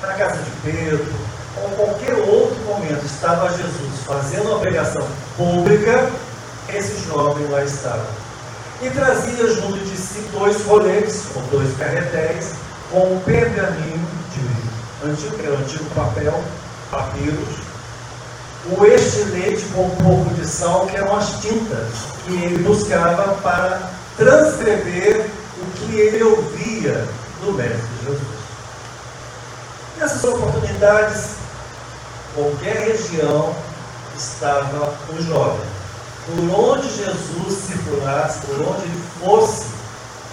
Na 0.01 0.13
casa 0.15 0.37
de 0.37 0.51
Pedro, 0.63 1.13
ou 1.61 1.69
qualquer 1.71 2.15
outro 2.15 2.57
momento, 2.65 3.05
estava 3.05 3.49
Jesus 3.49 3.99
fazendo 4.05 4.49
uma 4.49 4.59
pregação 4.59 5.05
pública, 5.37 6.09
esse 6.69 7.05
jovem 7.07 7.47
lá 7.47 7.63
estava. 7.63 8.07
E 8.81 8.89
trazia 8.89 9.47
junto 9.53 9.77
de 9.77 9.95
si 9.95 10.19
dois 10.31 10.65
roletes, 10.65 11.23
ou 11.35 11.41
dois 11.43 11.77
carretéis, 11.77 12.53
com 12.91 13.13
um 13.13 13.19
pergaminho 13.21 14.07
de 14.31 15.07
antigo, 15.07 15.35
era 15.43 15.57
antigo 15.57 15.85
papel, 15.95 16.43
papiros, 16.91 17.63
o 18.71 18.85
estilete 18.85 19.65
com 19.73 19.85
um 19.85 19.95
pouco 19.97 20.33
de 20.35 20.47
sal, 20.47 20.87
que 20.87 20.95
eram 20.95 21.15
as 21.15 21.41
tintas 21.41 21.89
que 22.25 22.33
ele 22.43 22.63
buscava 22.63 23.33
para 23.41 23.91
transcrever 24.17 25.29
o 25.61 25.65
que 25.71 25.95
ele 25.99 26.23
ouvia 26.23 27.05
do 27.43 27.51
Mestre 27.53 27.89
Jesus. 28.03 28.21
Nessas 29.97 30.23
oportunidades, 30.23 31.42
qualquer 32.33 32.87
região 32.87 33.55
estava 34.17 34.93
o 35.09 35.21
jovem. 35.21 35.67
Por 36.25 36.59
onde 36.59 36.89
Jesus 36.89 37.57
circulasse, 37.67 38.45
por 38.45 38.55
onde 38.61 38.83
ele 38.83 39.03
fosse, 39.19 39.65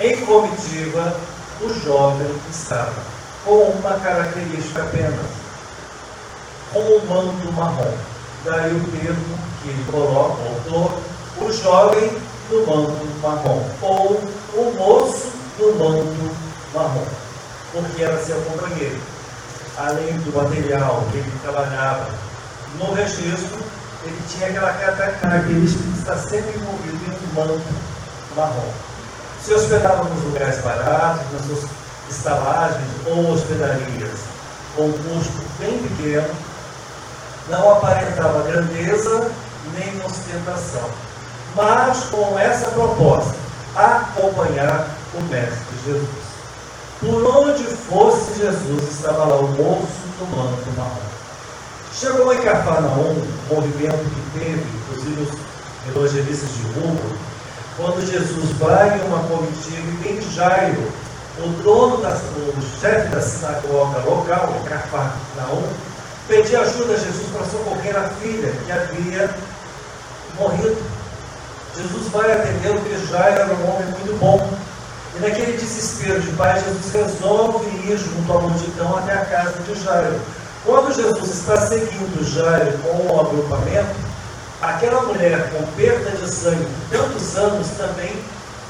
em 0.00 0.24
comitiva, 0.24 1.16
o 1.60 1.68
jovem 1.84 2.30
estava, 2.50 2.94
com 3.44 3.64
uma 3.64 3.98
característica 3.98 4.82
apenas, 4.82 5.26
com 6.72 6.78
o 6.78 7.06
manto 7.06 7.52
marrom. 7.52 7.92
Daí 8.44 8.74
o 8.74 8.98
termo 8.98 9.38
que 9.62 9.68
ele 9.68 9.84
coloca, 9.90 10.40
o 10.40 10.78
autor, 10.78 11.00
o 11.40 11.52
jovem 11.52 12.10
do 12.48 12.66
manto 12.66 13.06
marrom, 13.20 13.68
ou 13.82 14.22
o 14.54 14.74
moço 14.78 15.26
do 15.58 15.74
manto 15.78 16.36
marrom, 16.72 17.06
porque 17.72 18.02
era 18.02 18.24
seu 18.24 18.40
companheiro. 18.42 19.09
Além 19.86 20.12
do 20.18 20.36
material 20.36 21.02
que 21.10 21.16
ele 21.16 21.32
trabalhava 21.42 22.10
no 22.78 22.92
registro, 22.92 23.58
ele 24.04 24.22
tinha 24.28 24.48
aquela 24.48 24.74
característica 24.74 25.82
de 25.82 25.98
estar 25.98 26.16
sempre 26.16 26.54
envolvido 26.54 26.98
em 27.06 27.10
um 27.10 27.34
manto 27.34 27.62
marrom. 28.36 28.72
Se 29.42 29.54
hospedava 29.54 30.04
nos 30.04 30.22
lugares 30.24 30.58
baratos, 30.58 31.32
nas 31.32 31.46
suas 31.46 31.70
estalagens 32.10 32.88
ou 33.06 33.32
hospedarias, 33.32 34.18
com 34.76 34.82
um 34.82 34.92
custo 34.92 35.42
bem 35.58 35.78
pequeno, 35.78 36.28
não 37.48 37.72
aparentava 37.72 38.42
grandeza 38.42 39.30
nem 39.74 40.04
ostentação, 40.04 40.90
mas 41.56 42.04
com 42.10 42.38
essa 42.38 42.70
proposta, 42.72 43.34
acompanhar 43.74 44.88
o 45.14 45.22
Mestre 45.22 45.76
Jesus. 45.86 46.19
Por 47.00 47.24
onde 47.24 47.64
fosse 47.64 48.38
Jesus, 48.38 48.90
estava 48.92 49.24
lá 49.24 49.36
o 49.36 49.48
moço 49.48 49.86
do 50.18 50.36
manto 50.36 50.70
marrom. 50.76 51.00
Chegou 51.94 52.30
em 52.34 52.42
Cafarnaum, 52.42 53.16
um 53.50 53.54
movimento 53.54 54.04
que 54.04 54.38
teve, 54.38 54.66
inclusive 54.76 55.22
os 55.22 55.88
evangelistas 55.88 56.50
de 56.50 56.78
Hugo, 56.78 57.16
quando 57.78 58.06
Jesus 58.06 58.50
vai 58.58 58.98
em 58.98 59.06
uma 59.06 59.20
comitiva 59.20 59.88
e 59.88 59.96
tem 60.02 60.20
Jairo, 60.30 60.92
o 61.38 61.48
dono, 61.62 62.02
da, 62.02 62.10
o 62.10 62.80
chefe 62.82 63.08
da 63.08 63.22
sinagoga 63.22 64.00
local, 64.00 64.54
em 64.60 64.68
Cafarnaum, 64.68 65.64
pedir 66.28 66.56
ajuda 66.56 66.92
a 66.92 66.98
Jesus 66.98 67.28
para 67.32 67.46
socorrer 67.46 67.96
a 67.96 68.08
filha 68.20 68.52
que 68.66 68.72
havia 68.72 69.30
morrido. 70.38 70.76
Jesus 71.74 72.08
vai 72.12 72.30
atender 72.30 72.76
o 72.76 72.80
que 72.80 73.06
Jairo 73.06 73.40
era 73.40 73.54
um 73.54 73.74
homem 73.74 73.86
muito 73.86 74.20
bom. 74.20 74.69
E 75.20 75.22
naquele 75.22 75.52
desespero 75.59 76.18
de 76.18 76.33
pai, 76.33 76.59
Jesus 76.61 76.94
resolve 76.94 77.68
ir 77.87 77.98
junto 77.98 78.33
à 78.33 78.40
multidão 78.40 78.96
até 78.96 79.12
a 79.12 79.24
casa 79.26 79.61
de 79.61 79.74
Jairo. 79.85 80.18
Quando 80.64 80.94
Jesus 80.94 81.28
está 81.28 81.59
seguindo 81.59 82.24
Jairo 82.24 82.72
com 82.78 83.12
o 83.12 83.20
agrupamento, 83.20 83.96
aquela 84.62 85.02
mulher 85.02 85.50
com 85.50 85.62
perda 85.76 86.11
de 86.12 86.26
sangue 86.26 86.64
de 86.64 86.96
tantos 86.96 87.37
anos 87.37 87.66
também 87.76 88.16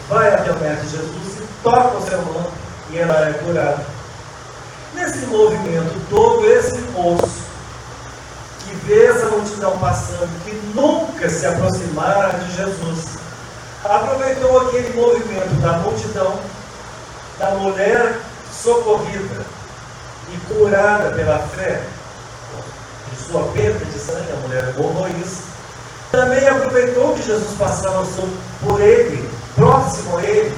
vai 0.08 0.34
até 0.34 0.50
o 0.50 0.58
mestre 0.58 0.88
Jesus 0.88 1.38
e 1.38 1.62
toca 1.62 1.98
o 1.98 2.08
seu 2.08 2.18
manto 2.18 2.50
e 2.90 2.98
ela 2.98 3.28
é 3.28 3.32
curada. 3.32 3.86
Nesse 4.92 5.26
movimento 5.26 6.04
todo, 6.10 6.44
esse 6.50 6.80
moço 6.96 7.44
que 8.64 8.74
vê 8.86 9.06
essa 9.06 9.26
multidão 9.26 9.78
passando, 9.78 10.44
que 10.44 10.52
nunca 10.74 11.28
se 11.28 11.46
aproximara 11.46 12.40
de 12.40 12.56
Jesus, 12.56 13.19
aproveitou 13.84 14.60
aquele 14.60 14.92
movimento 14.94 15.60
da 15.60 15.72
multidão, 15.78 16.38
da 17.38 17.50
mulher 17.52 18.20
socorrida 18.52 19.44
e 20.32 20.36
curada 20.52 21.10
pela 21.10 21.38
fé, 21.38 21.82
de 23.10 23.24
sua 23.24 23.42
perda 23.52 23.84
de 23.84 23.98
sangue, 23.98 24.32
a 24.32 24.46
mulher 24.46 24.74
morreu 24.76 25.08
isso, 25.20 25.42
também 26.12 26.46
aproveitou 26.46 27.14
que 27.14 27.22
Jesus 27.22 27.56
passava 27.56 28.06
por 28.60 28.80
ele, 28.80 29.28
próximo 29.54 30.18
a 30.18 30.22
ele, 30.22 30.54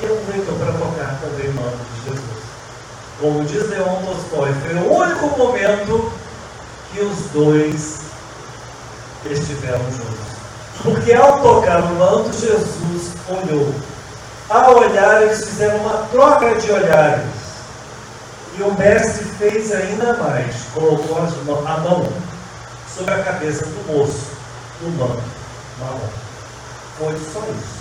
e 0.00 0.06
aproveitou 0.06 0.54
para 0.56 0.72
tocar 0.72 1.18
também 1.20 1.50
o 1.50 1.54
nome 1.54 1.76
de 1.94 2.10
Jesus. 2.10 2.38
Como 3.20 3.44
diz 3.44 3.68
Leon 3.68 4.02
Tolstói, 4.04 4.54
foi 4.62 4.74
o 4.74 4.92
único 4.92 5.38
momento 5.38 6.12
que 6.92 7.00
os 7.00 7.18
dois 7.32 8.00
estiveram 9.26 9.84
juntos. 9.90 10.37
Porque 10.82 11.12
ao 11.12 11.40
tocar 11.40 11.82
o 11.82 11.94
manto, 11.94 12.32
Jesus 12.32 13.12
olhou. 13.28 13.74
Ao 14.48 14.78
olhar, 14.78 15.22
eles 15.22 15.44
fizeram 15.44 15.78
uma 15.78 16.06
troca 16.10 16.54
de 16.54 16.70
olhares. 16.70 17.26
E 18.56 18.62
o 18.62 18.72
mestre 18.78 19.24
fez 19.38 19.72
ainda 19.72 20.14
mais, 20.14 20.54
colocou 20.74 21.18
a 21.18 21.76
mão 21.78 22.08
sobre 22.96 23.14
a 23.14 23.22
cabeça 23.22 23.64
do 23.66 23.92
moço, 23.92 24.26
do 24.80 24.90
manto. 24.98 25.22
Foi 26.98 27.16
só 27.32 27.40
isso. 27.40 27.78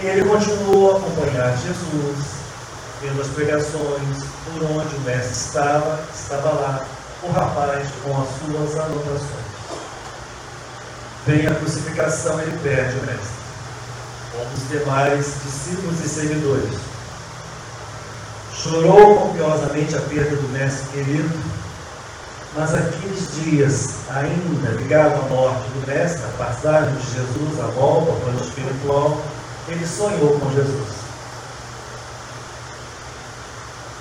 E 0.00 0.06
ele 0.06 0.28
continuou 0.28 0.94
a 0.94 0.98
acompanhar 0.98 1.56
Jesus, 1.56 2.24
vendo 3.02 3.20
as 3.20 3.28
pregações, 3.28 4.24
por 4.44 4.62
onde 4.62 4.94
o 4.94 5.00
mestre 5.00 5.32
estava, 5.32 5.98
estava 6.14 6.50
lá, 6.50 6.86
o 7.22 7.32
rapaz 7.32 7.88
com 8.04 8.20
as 8.20 8.28
suas 8.38 8.78
anotações. 8.78 9.37
Vem 11.28 11.46
a 11.46 11.54
crucificação, 11.54 12.40
ele 12.40 12.58
perde 12.62 12.98
o 13.00 13.02
mestre, 13.04 13.28
como 14.32 14.50
os 14.50 14.68
demais 14.70 15.26
discípulos 15.44 16.02
e 16.02 16.08
seguidores. 16.08 16.80
Chorou 18.54 19.14
copiosamente 19.18 19.94
a 19.94 20.00
perda 20.00 20.36
do 20.36 20.48
mestre 20.48 20.88
querido, 20.88 21.38
mas 22.56 22.74
aqueles 22.74 23.34
dias, 23.34 23.90
ainda 24.08 24.70
ligado 24.70 25.20
à 25.20 25.28
morte 25.28 25.68
do 25.68 25.86
mestre, 25.86 26.24
a 26.24 26.44
passagem 26.46 26.94
de 26.94 27.12
Jesus, 27.12 27.60
a 27.60 27.66
volta 27.72 28.10
ao 28.10 28.16
plano 28.20 28.40
espiritual, 28.40 29.22
ele 29.68 29.86
sonhou 29.86 30.40
com 30.40 30.50
Jesus. 30.52 30.94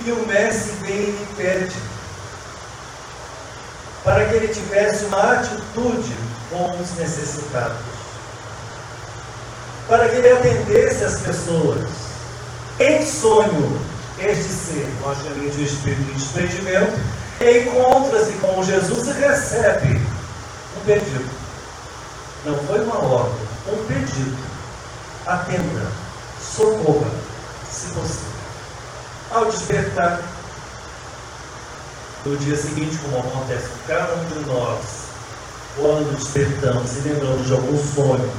E 0.06 0.12
o 0.14 0.26
mestre 0.28 0.72
vem 0.80 1.10
e 1.10 1.28
pede 1.36 1.76
para 4.06 4.24
que 4.24 4.36
ele 4.36 4.48
tivesse 4.48 5.04
uma 5.04 5.34
atitude 5.34 6.37
com 6.50 6.72
os 6.80 6.92
necessitados, 6.96 7.78
para 9.88 10.08
que 10.10 10.16
ele 10.16 10.32
atendesse 10.32 11.04
as 11.04 11.20
pessoas. 11.22 11.88
Em 12.80 13.06
sonho, 13.06 13.82
este 14.20 14.44
ser, 14.44 14.88
nós 15.02 15.18
chamamos 15.18 15.56
de 15.56 15.64
espírito 15.64 16.04
de 16.04 16.14
desprendimento, 16.14 17.00
encontra-se 17.42 18.34
com 18.34 18.64
Jesus 18.64 19.08
e 19.08 19.12
recebe 19.12 20.02
um 20.78 20.86
pedido. 20.86 21.30
Não 22.46 22.56
foi 22.66 22.82
uma 22.82 22.98
ordem, 22.98 23.48
um 23.68 23.86
pedido. 23.86 24.38
Atenda, 25.26 25.92
socorra, 26.42 27.12
possível. 27.66 28.04
Ao 29.32 29.46
despertar, 29.46 30.22
no 32.26 32.38
dia 32.38 32.56
seguinte, 32.56 32.98
como 33.04 33.20
acontece 33.20 33.68
com 33.68 33.88
cada 33.88 34.14
um 34.14 34.26
de 34.26 34.40
nós, 34.50 35.07
quando 35.78 36.18
despertamos 36.18 36.98
e 36.98 37.10
lembramos 37.10 37.48
de 37.48 37.54
algum 37.54 37.78
sonho 37.78 38.30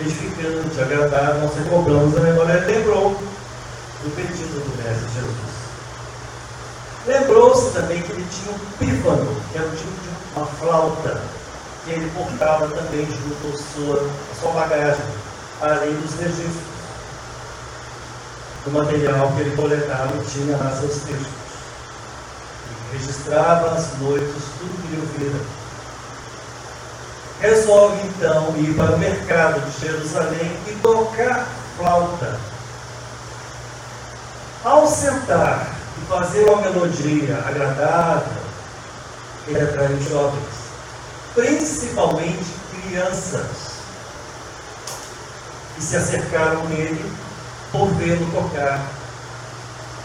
edificante, 0.00 0.80
agradável, 0.80 1.42
nós 1.42 1.54
recobramos 1.56 2.16
a 2.16 2.20
memória. 2.20 2.64
lembrou 2.66 3.10
do 3.10 4.16
pedido 4.16 4.60
do 4.60 4.82
Mestre 4.82 5.08
Jesus. 5.14 5.48
Lembrou-se 7.06 7.70
também 7.72 8.02
que 8.02 8.12
ele 8.12 8.26
tinha 8.30 8.54
um 8.54 8.58
pífano, 8.78 9.42
que 9.50 9.58
era 9.58 9.66
um 9.66 9.70
tipo 9.70 9.90
de 10.02 10.08
uma 10.36 10.46
flauta, 10.46 11.20
que 11.84 11.90
ele 11.92 12.10
portava 12.10 12.68
também 12.68 13.06
junto 13.06 13.54
à 13.54 13.58
sua, 13.58 14.10
à 14.32 14.40
sua 14.40 14.52
bagagem, 14.52 15.04
além 15.60 15.94
dos 15.94 16.14
registros 16.14 16.68
do 18.64 18.70
material 18.72 19.32
que 19.32 19.40
ele 19.40 19.56
coletava 19.56 20.12
e 20.16 20.24
tinha 20.26 20.56
lá 20.56 20.70
seus 20.78 21.02
textos. 21.02 21.26
Ele 22.92 22.98
registrava 22.98 23.70
as 23.70 23.98
noites 23.98 24.42
tudo 24.58 24.82
que 24.82 24.92
ele 24.92 25.00
ouvira. 25.00 25.57
Resolve 27.40 28.00
então 28.08 28.54
ir 28.56 28.74
para 28.74 28.96
o 28.96 28.98
mercado 28.98 29.60
de 29.60 29.86
Jerusalém 29.86 30.56
e 30.66 30.72
tocar 30.82 31.46
flauta. 31.76 32.40
Ao 34.64 34.86
sentar 34.88 35.72
e 35.96 36.06
fazer 36.06 36.44
uma 36.44 36.62
melodia 36.62 37.38
agradável, 37.46 38.42
ele 39.46 39.60
atraiu 39.60 40.02
jovens, 40.02 40.44
principalmente 41.34 42.44
crianças, 42.82 43.46
que 45.76 45.82
se 45.82 45.96
acercaram 45.96 46.64
nele 46.64 47.12
por 47.70 47.86
vê-lo 47.94 48.28
tocar 48.32 48.84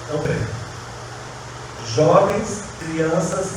também. 0.07 0.47
Jovens, 1.95 2.61
crianças, 2.79 3.47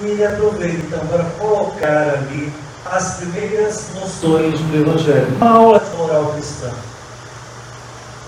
e 0.00 0.06
ele 0.06 0.24
aproveita 0.24 0.96
para 0.98 1.24
colocar 1.38 2.14
ali 2.14 2.52
as 2.90 3.14
primeiras 3.16 3.88
noções 3.94 4.58
do 4.60 4.76
Evangelho, 4.76 5.36
uma 5.36 5.50
aula 5.50 5.80
de 5.80 5.96
moral 5.96 6.32
cristã. 6.32 6.70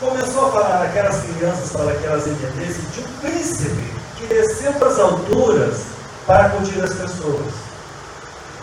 Começou 0.01 0.47
a 0.47 0.53
falar 0.53 0.83
aquelas 0.85 1.23
crianças 1.23 1.71
para 1.71 1.95
que 1.95 2.07
elas 2.07 2.27
entendessem 2.27 2.85
de 2.93 3.01
um 3.01 3.13
príncipe 3.21 3.95
que 4.17 4.27
desceu 4.27 4.73
para 4.75 4.89
as 4.89 4.99
alturas 4.99 5.83
para 6.27 6.47
acudir 6.47 6.83
as 6.83 6.93
pessoas. 6.93 7.53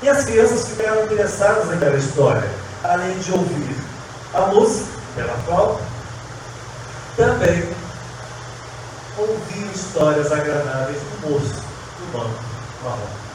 E 0.03 0.09
as 0.09 0.25
crianças 0.25 0.67
ficaram 0.67 1.05
interessadas 1.05 1.67
naquela 1.67 1.97
história, 1.97 2.47
além 2.83 3.17
de 3.19 3.31
ouvir 3.31 3.75
a 4.33 4.41
música 4.41 4.87
pela 5.15 5.33
flauta, 5.45 5.81
também 7.15 7.69
ouvir 9.17 9.67
histórias 9.73 10.31
agradáveis 10.31 10.99
do 10.99 11.29
moço, 11.29 11.55
do 11.55 12.11
banco 12.11 12.43
marrom. 12.83 13.26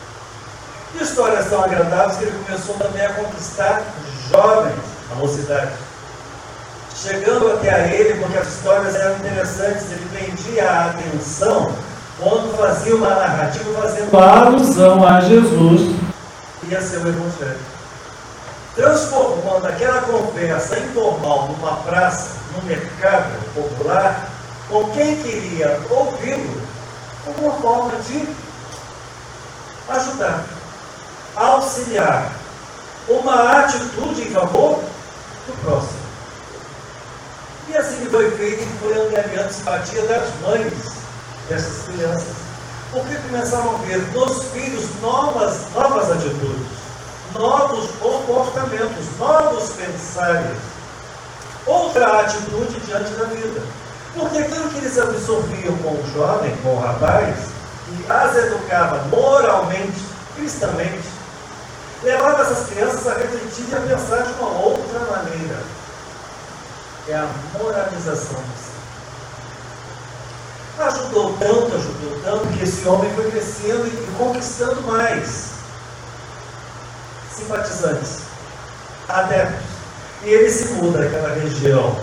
Histórias 1.00 1.48
tão 1.48 1.64
agradáveis 1.64 2.18
que 2.18 2.24
ele 2.24 2.44
começou 2.44 2.74
também 2.76 3.04
a 3.04 3.12
conquistar 3.14 3.82
jovens, 4.30 4.78
a 5.10 5.14
mocidade. 5.14 5.72
Chegando 6.94 7.52
até 7.52 7.70
a 7.70 7.86
ele, 7.88 8.20
porque 8.20 8.38
as 8.38 8.48
histórias 8.48 8.94
eram 8.94 9.16
interessantes, 9.16 9.90
ele 9.90 10.08
prendia 10.12 10.70
a 10.70 10.90
atenção 10.90 11.74
quando 12.18 12.56
fazia 12.56 12.94
uma 12.94 13.10
narrativa 13.10 13.82
fazendo 13.82 14.16
alusão 14.16 15.06
a 15.06 15.20
Jesus 15.20 15.96
e 16.68 16.76
a 16.76 16.80
seu 16.80 17.00
Evangelho. 17.00 17.58
Transformando 18.76 19.66
aquela 19.66 20.02
conversa 20.02 20.78
informal 20.78 21.48
numa 21.48 21.76
praça, 21.78 22.36
num 22.54 22.62
mercado 22.62 23.32
popular, 23.54 24.28
com 24.68 24.84
quem 24.90 25.16
queria 25.16 25.80
ouvi-lo, 25.90 26.62
como 27.24 27.48
uma 27.48 27.60
forma 27.60 27.92
de 28.02 28.28
ajudar, 29.88 30.44
auxiliar, 31.36 32.32
uma 33.08 33.60
atitude 33.60 34.22
em 34.22 34.30
favor 34.30 34.82
do 35.46 35.62
próximo. 35.62 36.02
E 37.68 37.76
assim 37.76 38.06
foi 38.06 38.30
feito 38.32 38.62
e 38.62 38.78
foi 38.78 39.00
angariando 39.00 39.52
simpatia 39.52 40.02
das 40.02 40.28
mães 40.42 40.72
dessas 41.48 41.86
crianças. 41.86 42.34
Porque 42.90 43.14
começaram 43.14 43.76
a 43.76 43.78
ver 43.78 43.98
nos 44.12 44.44
filhos 44.50 44.84
novas, 45.00 45.70
novas 45.74 46.10
atitudes, 46.10 46.66
novos 47.32 47.90
comportamentos, 47.92 49.18
novos 49.18 49.70
pensares, 49.70 50.58
outra 51.66 52.20
atitude 52.20 52.78
diante 52.80 53.10
da 53.12 53.24
vida. 53.24 53.62
Porque 54.14 54.38
aquilo 54.38 54.68
que 54.68 54.78
eles 54.78 54.98
absorviam 54.98 55.74
com 55.78 55.92
o 55.92 56.12
jovem, 56.14 56.54
com 56.62 56.76
o 56.76 56.80
rapaz, 56.80 57.34
e 57.88 58.12
as 58.12 58.36
educava 58.36 58.98
moralmente, 59.10 60.04
cristamente, 60.36 61.11
levava 62.02 62.42
essas 62.42 62.68
crianças 62.68 63.06
a 63.06 63.14
refletir 63.14 63.66
e 63.68 63.74
a 63.74 63.80
pensar 63.80 64.22
de 64.22 64.32
uma 64.34 64.50
outra 64.50 64.98
maneira. 65.00 65.62
É 67.08 67.14
a 67.14 67.28
moralização 67.58 68.40
Ajudou 70.78 71.36
tanto, 71.38 71.76
ajudou 71.76 72.20
tanto, 72.24 72.46
que 72.56 72.64
esse 72.64 72.88
homem 72.88 73.12
foi 73.14 73.30
crescendo 73.30 73.86
e 73.86 74.16
conquistando 74.16 74.80
mais 74.82 75.52
simpatizantes, 77.36 78.20
adeptos. 79.08 79.66
E 80.24 80.30
ele 80.30 80.50
se 80.50 80.72
muda 80.74 81.00
daquela 81.00 81.34
região 81.34 81.96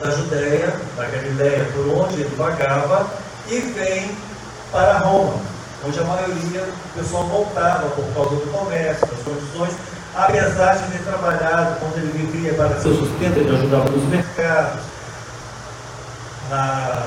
da 0.00 0.10
Judéia, 0.10 0.72
da 0.96 1.04
Galiléia, 1.06 1.64
por 1.72 1.88
onde 1.88 2.20
ele 2.20 2.36
vagava, 2.36 3.10
e 3.48 3.58
vem 3.58 4.16
para 4.70 4.98
Roma, 4.98 5.40
onde 5.86 5.98
a 5.98 6.04
maioria 6.04 6.60
do 6.62 6.94
pessoal 6.94 7.24
voltava 7.24 7.88
por 7.90 8.04
causa 8.14 8.36
do 8.36 8.52
comércio, 8.52 9.06
das 9.06 9.22
condições 9.22 9.74
apesar 10.18 10.76
de 10.76 10.92
ter 10.92 11.04
trabalhado 11.04 11.76
quando 11.78 11.98
ele 11.98 12.26
vivia 12.26 12.54
para 12.54 12.80
seu 12.80 12.94
sustento, 12.94 13.38
ele 13.38 13.56
ajudava 13.56 13.88
nos 13.90 14.04
mercados, 14.04 14.80
na 16.50 17.06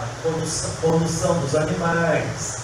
condução, 0.81 1.37
dos 1.39 1.55
animais, 1.55 2.59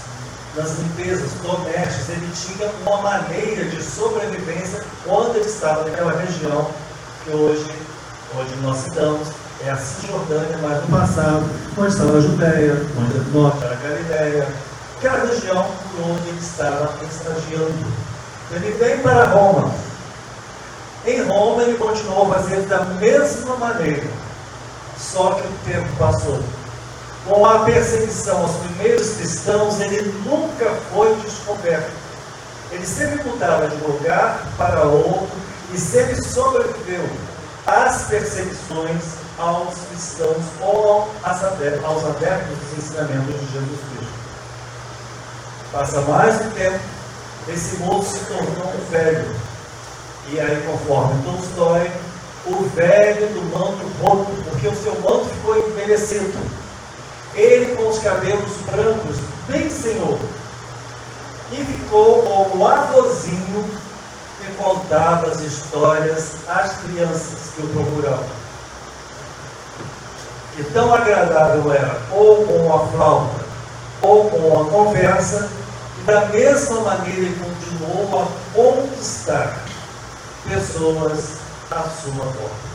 nas 0.56 0.78
limpezas 0.80 1.32
domésticas, 1.44 2.10
ele 2.10 2.32
tinha 2.34 2.72
uma 2.86 3.02
maneira 3.02 3.66
de 3.66 3.84
sobrevivência 3.84 4.86
quando 5.04 5.36
ele 5.36 5.46
estava 5.46 5.84
naquela 5.84 6.14
região 6.20 6.70
que 7.24 7.32
hoje, 7.32 7.72
onde 8.40 8.56
nós 8.58 8.78
citamos, 8.78 9.28
é 9.66 9.72
a 9.72 9.76
Cisjordânia, 9.76 10.60
mas 10.62 10.82
no 10.84 10.98
passado, 10.98 11.50
onde 11.78 11.88
estava 11.88 12.18
a 12.18 12.22
Judéia, 12.22 12.74
onde 12.98 13.18
no 13.18 13.42
norte 13.42 13.64
era 13.64 13.74
a 13.74 13.78
Galileia, 13.78 14.48
aquela 14.98 15.26
região 15.26 15.64
por 15.64 16.12
onde 16.12 16.28
ele 16.30 16.40
estava 16.40 16.94
estagiando. 17.06 18.08
Ele 18.52 18.72
vem 18.72 18.98
para 19.00 19.26
Roma, 19.26 19.72
em 21.06 21.22
Roma 21.22 21.64
ele 21.64 21.78
continuou 21.78 22.34
fazendo 22.34 22.68
da 22.68 22.84
mesma 22.96 23.56
maneira, 23.58 24.08
só 24.98 25.36
que 25.36 25.48
o 25.48 25.52
tempo 25.66 25.88
passou. 25.98 26.40
Com 27.26 27.46
a 27.46 27.60
perseguição 27.60 28.42
aos 28.42 28.56
primeiros 28.58 29.16
cristãos, 29.16 29.80
ele 29.82 30.14
nunca 30.26 30.74
foi 30.94 31.14
descoberto. 31.16 31.92
Ele 32.72 32.86
sempre 32.86 33.24
mudava 33.24 33.68
de 33.68 33.76
lugar 33.84 34.46
para 34.58 34.84
outro 34.84 35.38
e 35.74 35.78
sempre 35.78 36.22
sobreviveu 36.24 37.08
às 37.66 38.04
perseguições 38.04 39.04
aos 39.38 39.76
cristãos 39.90 40.44
ou 40.62 41.10
aos 41.24 42.06
adeptos 42.06 42.58
dos 42.58 42.78
ensinamentos 42.78 43.40
de 43.40 43.54
Jesus 43.54 43.80
Cristo. 43.92 44.17
Passa 45.72 46.02
mais 46.02 46.42
um 46.42 46.50
tempo, 46.52 46.80
esse 47.48 47.78
moço 47.78 48.18
se 48.18 48.26
tornou 48.26 48.74
um 48.74 48.92
velho 48.92 49.36
e 50.30 50.42
aí, 50.42 50.62
conforme 50.68 51.24
Tolstói, 51.24 51.90
o 52.48 52.64
velho 52.76 53.28
do 53.28 53.42
manto 53.58 53.88
roto, 54.02 54.30
porque 54.44 54.68
o 54.68 54.76
seu 54.76 54.94
manto 55.00 55.26
ficou 55.26 55.58
envelhecido. 55.58 56.38
Ele 57.34 57.76
com 57.76 57.88
os 57.88 58.00
cabelos 58.00 58.52
brancos, 58.70 59.16
bem 59.48 59.70
senhor. 59.70 60.20
E 61.54 61.64
ficou 61.64 62.24
como 62.24 62.62
o 62.62 62.68
avôzinho 62.68 63.70
que 64.40 64.52
contava 64.62 65.28
as 65.28 65.40
histórias 65.40 66.36
às 66.46 66.74
crianças 66.82 67.52
que 67.56 67.62
o 67.62 67.70
procuravam. 67.70 68.26
E 70.58 70.64
tão 70.66 70.94
agradável 70.94 71.72
era, 71.72 72.02
ou 72.12 72.46
com 72.46 72.74
a 72.74 72.88
flauta, 72.88 73.37
ou 74.02 74.30
com 74.30 74.62
a 74.62 74.66
conversa, 74.66 75.50
e 76.00 76.04
da 76.06 76.26
mesma 76.28 76.82
maneira 76.82 77.20
ele 77.20 77.40
continuou 77.40 78.22
a 78.22 78.28
conquistar 78.54 79.58
pessoas 80.48 81.38
à 81.72 81.84
sua 81.84 82.24
volta. 82.24 82.68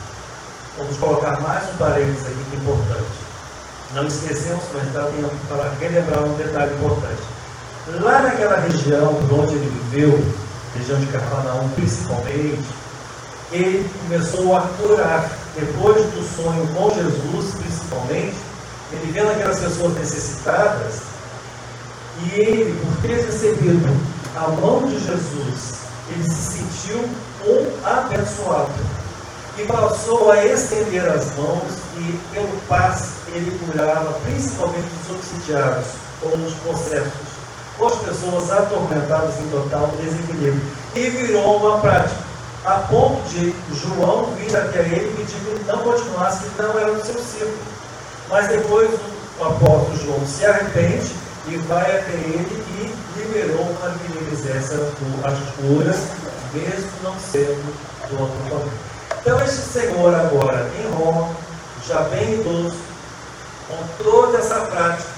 Vamos 0.77 0.97
colocar 0.97 1.39
mais 1.41 1.63
um 1.69 1.77
parênteses 1.77 2.25
aqui 2.25 2.45
que 2.49 2.55
é 2.55 2.59
importante. 2.59 3.23
Não 3.93 4.07
esquecemos, 4.07 4.63
mas 4.73 4.91
dá 4.91 5.03
tempo 5.03 5.29
para 5.47 5.71
relembrar 5.79 6.23
um 6.23 6.35
detalhe 6.35 6.73
importante. 6.73 7.21
Lá 8.01 8.21
naquela 8.21 8.59
região 8.59 9.13
por 9.13 9.39
onde 9.39 9.55
ele 9.55 9.81
viveu, 9.91 10.33
região 10.75 10.99
de 10.99 11.05
Cafarnaum 11.07 11.69
principalmente, 11.75 12.63
ele 13.51 13.87
começou 14.01 14.55
a 14.55 14.61
curar, 14.61 15.29
depois 15.55 16.03
do 16.11 16.23
sonho 16.35 16.67
com 16.73 16.89
Jesus, 16.89 17.53
principalmente, 17.55 18.35
ele 18.91 19.11
vendo 19.11 19.31
aquelas 19.31 19.59
pessoas 19.59 19.93
necessitadas, 19.93 21.01
e 22.21 22.39
ele, 22.39 22.79
por 22.79 23.01
ter 23.01 23.25
recebido 23.25 23.89
a 24.35 24.47
mão 24.49 24.83
de 24.83 24.99
Jesus, 24.99 25.73
ele 26.09 26.23
se 26.23 26.57
sentiu 26.57 26.99
um 27.45 27.85
abençoado. 27.85 28.71
E 29.57 29.63
passou 29.65 30.31
a 30.31 30.45
estender 30.45 31.05
as 31.05 31.35
mãos 31.35 31.63
e, 31.97 32.19
pelo 32.33 32.59
passe, 32.67 33.13
ele 33.27 33.57
curava 33.59 34.13
principalmente 34.25 34.87
os 35.03 35.15
obsidiados, 35.15 35.85
ou 36.21 36.31
os 36.35 36.53
possessos, 36.55 37.11
ou 37.79 37.87
as 37.87 37.95
pessoas 37.95 38.51
atormentadas 38.51 39.39
em 39.39 39.49
total 39.49 39.91
desequilíbrio. 40.01 40.61
E 40.95 41.09
virou 41.09 41.57
uma 41.57 41.79
prática, 41.79 42.23
a 42.65 42.79
ponto 42.79 43.21
de 43.29 43.53
João 43.71 44.33
vir 44.37 44.55
até 44.55 44.79
ele 44.79 45.09
e 45.09 45.17
pedir 45.17 45.59
que 45.59 45.65
não 45.67 45.79
continuasse, 45.79 46.45
que 46.45 46.61
não 46.61 46.79
era 46.79 46.91
no 46.91 47.03
seu 47.03 47.19
círculo. 47.19 47.57
Mas 48.29 48.47
depois 48.47 48.89
o 49.39 49.43
apóstolo 49.43 49.97
João 49.97 50.25
se 50.25 50.45
arrepende 50.45 51.22
e 51.45 51.57
vai 51.57 51.99
até 51.99 52.13
ele 52.13 52.63
e 52.79 53.19
liberou 53.19 53.75
para 53.75 53.91
que 53.91 54.13
as 55.23 55.39
curas, 55.55 55.97
mesmo 56.53 56.91
não 57.03 57.19
sendo 57.19 57.73
do 58.09 58.21
outro 58.21 58.71
Então, 59.19 59.41
este 59.41 59.61
senhor 59.61 60.13
agora 60.15 60.69
em 60.79 60.91
Roma, 60.95 61.35
já 61.85 62.01
bem 62.03 62.35
idoso, 62.35 62.77
com 63.67 64.03
toda 64.03 64.37
essa 64.37 64.61
prática, 64.61 65.09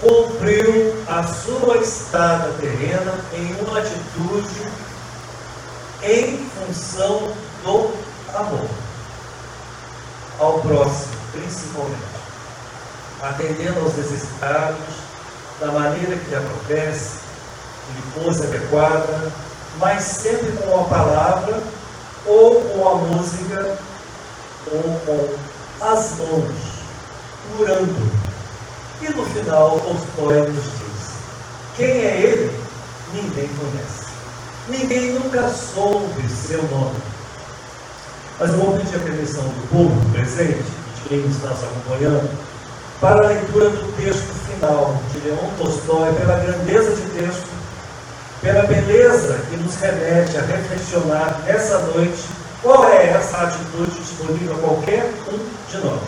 cumpriu 0.00 0.94
a 1.08 1.22
sua 1.24 1.78
estada 1.78 2.52
terrena 2.60 3.14
em 3.32 3.54
uma 3.64 3.78
atitude 3.78 4.70
em 6.02 6.48
função 6.50 7.32
do 7.64 7.94
amor 8.34 8.68
ao 10.38 10.60
próximo, 10.60 11.16
principalmente 11.32 12.15
atendendo 13.22 13.80
aos 13.80 13.96
necessitados, 13.96 14.76
da 15.60 15.68
maneira 15.68 16.16
que 16.16 16.30
lhe 16.30 16.36
apetece, 16.36 17.18
que 17.86 17.92
lhe 17.92 18.24
fosse 18.24 18.42
adequada, 18.42 19.32
mas 19.78 20.02
sempre 20.02 20.52
com 20.52 20.80
a 20.80 20.84
palavra, 20.84 21.62
ou 22.26 22.60
com 22.60 22.88
a 22.88 22.94
música, 22.96 23.78
ou 24.72 25.00
com 25.06 25.84
as 25.84 26.18
mãos, 26.18 26.54
curando. 27.56 28.26
E 29.00 29.08
no 29.10 29.24
final, 29.26 29.76
os 29.76 30.00
poetas 30.14 30.54
diz: 30.54 31.10
quem 31.76 31.86
é 31.86 32.20
ele? 32.20 32.60
Ninguém 33.12 33.48
conhece. 33.48 34.06
Ninguém 34.68 35.12
nunca 35.12 35.48
soube 35.50 36.28
seu 36.28 36.62
nome. 36.64 36.96
Mas 38.38 38.50
eu 38.50 38.58
vou 38.58 38.76
pedir 38.76 38.96
a 38.96 39.00
permissão 39.00 39.44
do 39.44 39.68
povo 39.68 40.12
presente, 40.12 40.64
de 40.96 41.08
quem 41.08 41.26
está 41.26 41.48
nos 41.48 41.62
acompanhando, 41.62 42.28
para 43.00 43.26
a 43.26 43.28
leitura 43.28 43.70
do 43.70 43.92
texto 43.96 44.32
final 44.48 44.98
de 45.12 45.18
Leon 45.20 45.50
Tolstói, 45.58 46.12
pela 46.14 46.38
grandeza 46.38 46.96
de 46.96 47.02
texto, 47.10 47.48
pela 48.40 48.62
beleza 48.62 49.38
que 49.50 49.56
nos 49.56 49.74
remete 49.76 50.36
a 50.36 50.42
reflexionar 50.42 51.42
nessa 51.44 51.78
noite 51.78 52.24
qual 52.62 52.88
é 52.88 53.10
essa 53.10 53.38
atitude 53.38 53.90
disponível 54.00 54.54
a 54.56 54.58
qualquer 54.58 55.12
um 55.30 55.38
de 55.70 55.84
nós. 55.84 56.00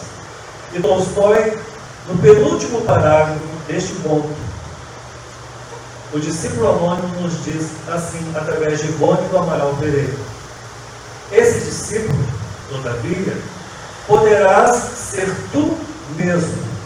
E 0.72 0.80
Tolstói, 0.80 1.58
no 2.06 2.18
penúltimo 2.18 2.80
parágrafo 2.82 3.40
deste 3.66 3.92
ponto, 3.96 4.30
o 6.12 6.18
discípulo 6.18 6.70
anônimo 6.70 7.20
nos 7.20 7.44
diz 7.44 7.66
assim, 7.92 8.32
através 8.34 8.80
de 8.80 8.88
Ivone 8.88 9.28
do 9.28 9.38
Amaral 9.38 9.74
Pereira: 9.78 10.14
Esse 11.30 11.60
discípulo, 11.60 12.18
todavia, 12.70 13.36
poderás 14.06 14.74
ser 14.74 15.30
tu 15.52 15.76
mesmo 16.16 16.77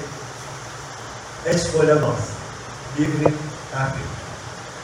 é 1.45 1.51
escolha 1.51 1.95
nossa. 1.95 2.39
Livre 2.97 3.33
arbítrio. 3.73 4.19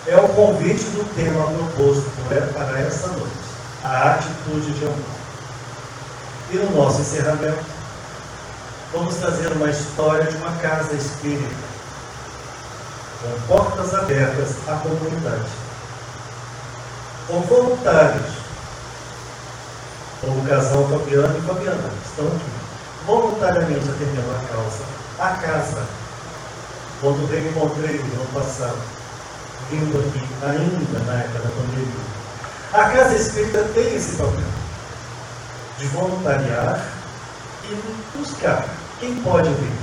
É 0.08 0.16
o 0.18 0.30
convite 0.30 0.84
do 0.92 1.04
tema 1.16 1.48
proposto 1.48 2.06
para 2.54 2.80
essa 2.80 3.08
noite. 3.08 3.34
A 3.84 4.12
atitude 4.12 4.72
de 4.74 4.86
amor. 4.86 5.00
E 6.52 6.58
no 6.58 6.76
nosso 6.76 7.02
encerramento, 7.02 7.66
vamos 8.94 9.16
trazer 9.16 9.52
uma 9.54 9.70
história 9.70 10.26
de 10.26 10.38
uma 10.38 10.52
casa 10.58 10.94
espírita 10.94 11.76
com 13.22 13.42
portas 13.48 13.94
abertas 13.96 14.56
à 14.68 14.76
comunidade. 14.76 15.50
Com 17.28 17.42
voluntários 17.42 18.35
como 20.26 20.42
o 20.42 20.48
casal 20.48 20.88
Fabiano 20.90 21.38
e 21.38 21.42
Fabiana, 21.42 21.90
estão 22.04 22.26
aqui, 22.28 22.52
voluntariamente 23.06 23.88
atendendo 23.90 24.32
a 24.32 24.54
causa. 24.54 24.84
A 25.20 25.30
casa, 25.38 25.86
quando 27.00 27.32
eu 27.32 27.50
encontrei 27.50 27.98
no 28.00 28.22
ano 28.22 28.30
passado, 28.34 28.78
vindo 29.70 30.00
aqui, 30.00 30.28
ainda 30.44 31.00
na 31.06 31.22
época 31.22 31.40
da 31.40 31.50
pandemia, 31.50 32.16
a 32.74 32.90
casa 32.90 33.16
espírita 33.16 33.64
tem 33.74 33.96
esse 33.96 34.16
papel 34.16 34.44
de 35.78 35.88
voluntariar 35.88 36.84
e 37.70 38.18
buscar 38.18 38.66
quem 39.00 39.16
pode 39.22 39.50
vir, 39.50 39.74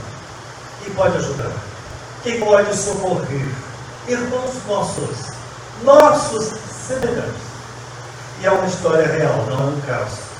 quem 0.83 0.95
pode 0.95 1.17
ajudar, 1.19 1.53
quem 2.23 2.41
pode 2.41 2.77
socorrer, 2.77 3.49
irmãos 4.09 4.55
nossos, 4.67 5.19
nossos 5.85 6.53
semelhantes. 6.87 7.53
E 8.41 8.47
é 8.47 8.51
uma 8.51 8.67
história 8.67 9.07
real, 9.07 9.47
não 9.47 9.61
é 9.61 9.71
um 9.71 9.81
caso. 9.83 10.32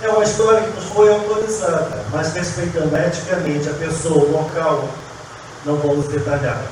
É 0.00 0.08
uma 0.08 0.22
história 0.22 0.62
que 0.62 0.76
nos 0.76 0.84
foi 0.90 1.12
autorizada, 1.12 2.04
mas 2.12 2.32
respeitando 2.32 2.96
eticamente 2.96 3.68
a 3.68 3.72
pessoa, 3.74 4.24
o 4.24 4.30
local, 4.30 4.88
não 5.64 5.74
vamos 5.76 6.06
detalhar. 6.06 6.62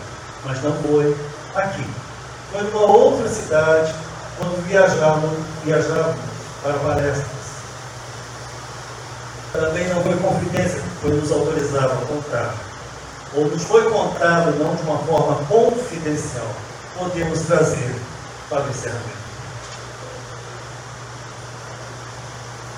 Mas 0.45 0.63
não 0.63 0.73
foi 0.75 1.17
aqui. 1.57 1.85
Foi 2.53 2.63
numa 2.63 2.83
outra 2.83 3.29
cidade, 3.29 3.93
quando 4.39 4.65
viajávamos, 4.69 5.39
viajávamos 5.65 6.17
para 6.63 6.75
palestras. 6.75 7.27
Também 9.53 9.89
não 9.89 10.03
foi 10.03 10.17
confidência 10.19 10.81
que 10.81 10.89
foi 11.01 11.11
nos 11.15 11.33
autorizado 11.33 11.93
a 11.95 12.07
contar. 12.07 12.55
Ou 13.35 13.47
nos 13.47 13.65
foi 13.65 13.91
contado 13.91 14.57
não 14.57 14.77
de 14.77 14.83
uma 14.83 14.99
forma 14.99 15.45
confidencial. 15.47 16.47
Podemos 16.97 17.41
trazer 17.41 17.97
para 18.49 18.63
o 18.63 18.71
encerramento. 18.71 19.16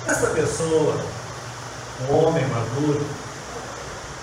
Essa 0.09 0.27
pessoa 0.27 0.95
um 2.09 2.15
homem 2.15 2.43
maduro, 2.47 3.05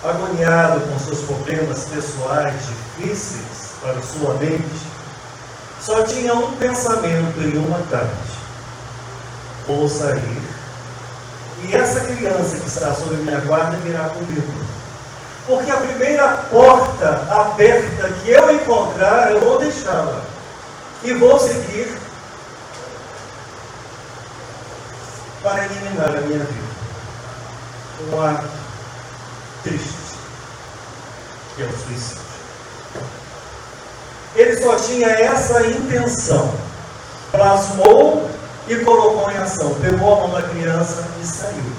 agoniado 0.03 0.81
com 0.81 0.99
seus 0.99 1.21
problemas 1.21 1.85
pessoais 1.85 2.55
difíceis 2.97 3.71
para 3.81 4.01
sua 4.01 4.33
mente, 4.33 4.81
só 5.79 6.03
tinha 6.03 6.33
um 6.33 6.51
pensamento 6.57 7.39
em 7.39 7.57
uma 7.57 7.79
tarde: 7.89 8.11
vou 9.65 9.87
sair 9.87 10.41
e 11.63 11.73
essa 11.73 12.01
criança 12.01 12.57
que 12.57 12.67
está 12.67 12.93
sob 12.93 13.15
minha 13.15 13.39
guarda 13.39 13.77
virá 13.77 14.09
comigo. 14.09 14.65
Porque 15.47 15.71
a 15.71 15.77
primeira 15.77 16.27
porta 16.51 17.25
aberta 17.31 18.09
que 18.09 18.29
eu 18.29 18.53
encontrar, 18.53 19.31
eu 19.31 19.39
vou 19.39 19.57
deixá-la. 19.57 20.21
E 21.01 21.13
vou 21.13 21.39
seguir 21.39 21.97
para 25.47 25.63
eliminar 25.63 26.09
a 26.09 26.21
minha 26.21 26.43
vida. 26.43 26.67
Um 28.11 28.21
ato 28.21 28.47
triste, 29.63 29.95
que 31.55 31.63
é 31.63 31.65
o 31.65 31.71
suicídio. 31.71 32.27
Ele 34.35 34.61
só 34.61 34.75
tinha 34.75 35.07
essa 35.07 35.65
intenção. 35.67 36.53
Plasmou 37.31 38.29
e 38.67 38.75
colocou 38.75 39.31
em 39.31 39.37
ação. 39.37 39.73
Pegou 39.75 40.13
a 40.13 40.27
mão 40.27 40.29
da 40.31 40.41
criança 40.49 41.07
e 41.21 41.25
saiu. 41.25 41.71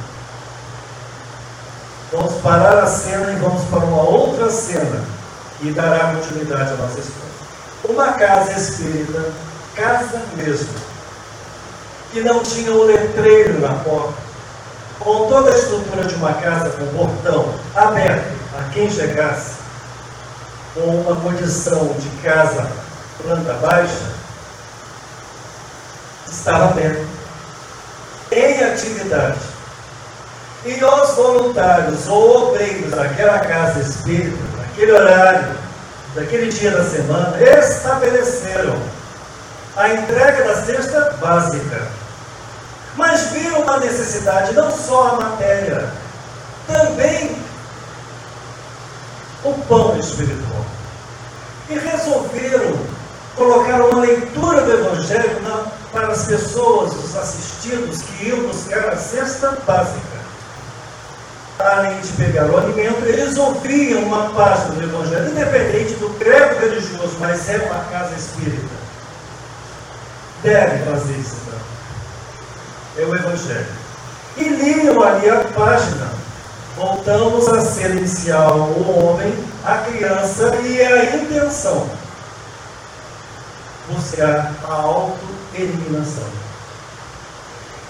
Vamos 2.10 2.40
parar 2.40 2.78
a 2.78 2.86
cena 2.86 3.32
e 3.32 3.36
vamos 3.36 3.62
para 3.68 3.80
uma 3.80 4.02
outra 4.02 4.50
cena 4.50 5.04
e 5.60 5.70
dará 5.72 6.14
continuidade 6.14 6.72
à 6.72 6.76
nossa 6.76 7.00
história. 7.00 7.28
Uma 7.84 8.12
casa 8.14 8.52
espírita, 8.52 9.30
casa 9.76 10.22
mesmo, 10.36 10.87
que 12.12 12.20
não 12.20 12.42
tinha 12.42 12.72
um 12.72 12.84
letreiro 12.84 13.60
na 13.60 13.74
porta, 13.74 14.14
com 14.98 15.28
toda 15.28 15.50
a 15.50 15.56
estrutura 15.56 16.04
de 16.04 16.14
uma 16.14 16.32
casa 16.34 16.70
com 16.70 16.86
portão 16.86 17.54
aberto 17.74 18.32
a 18.58 18.70
quem 18.72 18.90
chegasse, 18.90 19.52
com 20.74 20.80
uma 20.80 21.16
condição 21.16 21.94
de 21.98 22.08
casa 22.22 22.68
planta 23.22 23.52
baixa, 23.54 24.12
estava 26.30 26.66
aberto, 26.66 27.06
em 28.32 28.62
atividade. 28.64 29.38
E 30.64 30.84
os 30.84 31.10
voluntários 31.14 32.08
ou 32.08 32.48
obreiros 32.48 32.90
daquela 32.90 33.38
casa 33.38 33.80
espírita, 33.80 34.36
naquele 34.56 34.92
horário, 34.92 35.56
daquele 36.14 36.50
dia 36.50 36.72
da 36.72 36.84
semana, 36.84 37.36
estabeleceram 37.40 38.76
a 39.78 39.94
entrega 39.94 40.42
da 40.42 40.62
cesta 40.64 41.16
básica. 41.20 41.86
Mas 42.96 43.28
viram 43.30 43.62
uma 43.62 43.78
necessidade, 43.78 44.52
não 44.52 44.70
só 44.72 45.10
a 45.10 45.16
matéria, 45.16 45.88
também 46.66 47.36
o 49.44 49.54
pão 49.68 49.96
espiritual. 49.96 50.64
E 51.70 51.78
resolveram 51.78 52.76
colocar 53.36 53.80
uma 53.82 54.00
leitura 54.00 54.62
do 54.62 54.72
Evangelho 54.72 55.40
na, 55.42 55.66
para 55.92 56.08
as 56.08 56.26
pessoas, 56.26 56.92
os 56.92 57.16
assistidos 57.16 58.02
que 58.02 58.30
iam 58.30 58.40
buscar 58.48 58.88
a 58.88 58.96
cesta 58.96 59.56
básica. 59.64 60.18
Além 61.60 62.00
de 62.00 62.08
pegar 62.14 62.46
o 62.46 62.58
alimento, 62.58 63.04
eles 63.04 63.36
ouviam 63.36 64.02
uma 64.02 64.30
página 64.30 64.74
do 64.74 64.82
Evangelho, 64.82 65.30
independente 65.30 65.94
do 65.94 66.10
credo 66.18 66.58
religioso, 66.58 67.16
mas 67.20 67.48
é 67.48 67.58
uma 67.58 67.84
casa 67.92 68.16
espírita. 68.16 68.87
Deve 70.42 70.84
fazer 70.84 71.14
isso, 71.14 71.36
então. 71.46 71.58
É 72.96 73.04
o 73.04 73.14
Evangelho. 73.14 73.66
E 74.36 74.44
liam 74.44 75.02
ali 75.02 75.28
a 75.28 75.44
página. 75.54 76.12
Voltamos 76.76 77.48
à 77.48 77.60
cena 77.60 77.96
inicial: 77.96 78.56
o 78.56 79.04
homem, 79.04 79.34
a 79.64 79.78
criança 79.78 80.54
e 80.56 80.80
a 80.80 81.16
intenção 81.16 81.88
buscar 83.88 84.54
a 84.64 84.72
auto-eliminação. 84.72 86.28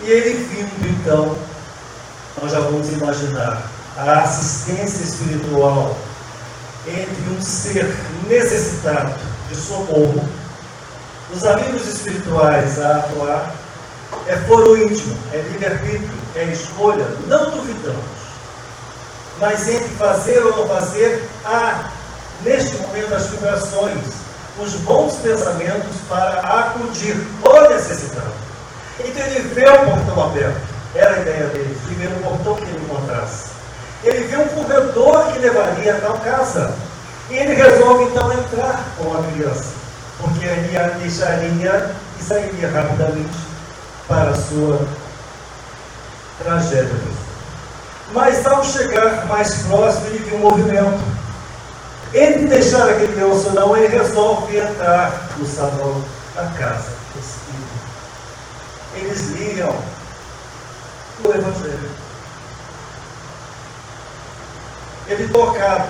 E 0.00 0.10
ele 0.10 0.44
vindo 0.44 1.00
então, 1.00 1.36
nós 2.40 2.52
já 2.52 2.60
vamos 2.60 2.88
imaginar 2.92 3.68
a 3.96 4.20
assistência 4.20 5.02
espiritual 5.02 5.96
entre 6.86 7.30
um 7.30 7.42
ser 7.42 7.94
necessitado 8.28 9.12
de 9.48 9.56
socorro, 9.56 10.26
os 11.32 11.44
amigos 11.44 11.86
espirituais 11.86 12.80
a 12.80 12.96
atuar, 12.96 13.54
é 14.26 14.36
foro 14.36 14.76
íntimo, 14.76 15.16
é 15.32 15.38
livre-arbítrio, 15.38 16.10
é 16.34 16.44
escolha, 16.44 17.06
não 17.26 17.50
duvidamos. 17.50 18.18
Mas 19.38 19.68
entre 19.68 19.88
fazer 19.96 20.38
ou 20.44 20.56
não 20.56 20.68
fazer, 20.68 21.22
há, 21.44 21.90
neste 22.42 22.76
momento, 22.78 23.14
as 23.14 23.26
vibrações 23.28 24.28
os 24.60 24.74
bons 24.76 25.14
pensamentos 25.16 25.96
para 26.08 26.40
acudir 26.40 27.16
o 27.44 27.68
necessitado. 27.68 28.32
Então 28.98 29.24
ele 29.26 29.40
vê 29.54 29.68
o 29.68 29.84
portão 29.84 30.24
aberto, 30.24 30.60
era 30.94 31.14
a 31.14 31.20
ideia 31.20 31.46
dele, 31.46 31.78
primeiro 31.86 32.14
portão 32.16 32.56
que 32.56 32.64
ele 32.64 32.84
encontrasse. 32.84 33.50
Ele 34.02 34.26
vê 34.26 34.36
um 34.36 34.48
corredor 34.48 35.32
que 35.32 35.38
levaria 35.38 35.96
a 35.96 36.00
tal 36.00 36.18
casa. 36.18 36.74
E 37.30 37.36
ele 37.36 37.54
resolve 37.54 38.04
então 38.04 38.32
entrar 38.32 38.82
com 38.96 39.12
a 39.12 39.22
criança, 39.22 39.74
porque 40.18 40.48
ali 40.48 40.76
a 40.76 40.88
deixaria 40.88 41.94
e 42.18 42.22
sairia 42.22 42.70
rapidamente 42.70 43.38
para 44.06 44.30
a 44.30 44.34
sua 44.34 44.86
tragédia. 46.42 47.18
Mas 48.12 48.46
ao 48.46 48.64
chegar 48.64 49.26
mais 49.26 49.62
próximo, 49.62 50.06
ele 50.06 50.18
viu 50.18 50.36
um 50.36 50.40
movimento 50.40 51.18
entre 52.14 52.46
deixar 52.46 52.88
aquele 52.88 53.14
não, 53.52 53.76
ele 53.76 53.98
resolve 53.98 54.56
entrar 54.56 55.28
no 55.36 55.46
salão 55.46 56.02
da 56.34 56.44
casa 56.58 56.90
Eles 58.94 59.20
liam 59.28 59.76
o 61.24 61.28
Evangelho. 61.28 61.90
Ele 65.06 65.28
tocado 65.28 65.88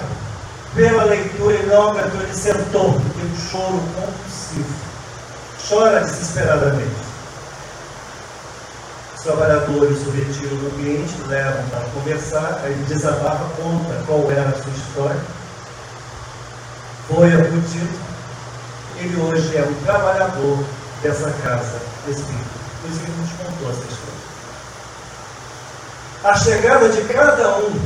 pela 0.75 1.05
leitura 1.05 1.55
e 1.57 1.67
não 1.67 1.99
ele 1.99 2.35
sentou, 2.35 2.93
tem 2.93 3.25
um 3.25 3.51
choro 3.51 3.83
compulsivo. 3.95 4.75
Chora 5.69 6.01
desesperadamente. 6.01 7.09
Os 9.17 9.23
trabalhadores 9.23 9.99
retiram 10.15 10.57
do 10.57 10.67
ambiente, 10.75 11.15
levam 11.27 11.69
para 11.71 11.81
conversar, 11.95 12.63
ele 12.65 12.85
desabafa, 12.85 13.45
conta 13.61 14.03
qual 14.07 14.31
era 14.31 14.49
a 14.49 14.63
sua 14.63 14.73
história 14.73 15.39
foi 17.09 17.33
acudido, 17.33 17.99
ele 18.97 19.17
hoje 19.17 19.57
é 19.57 19.63
um 19.63 19.75
trabalhador 19.83 20.59
dessa 21.03 21.31
casa 21.43 21.81
espírita. 22.07 22.59
Por 22.83 22.91
isso 22.91 23.01
que 23.01 23.07
ele 23.07 23.19
nos 23.19 23.31
contou 23.31 23.71
essa 23.71 23.81
história. 23.81 24.19
A 26.25 26.37
chegada 26.37 26.89
de 26.91 27.03
cada 27.13 27.59
um, 27.61 27.81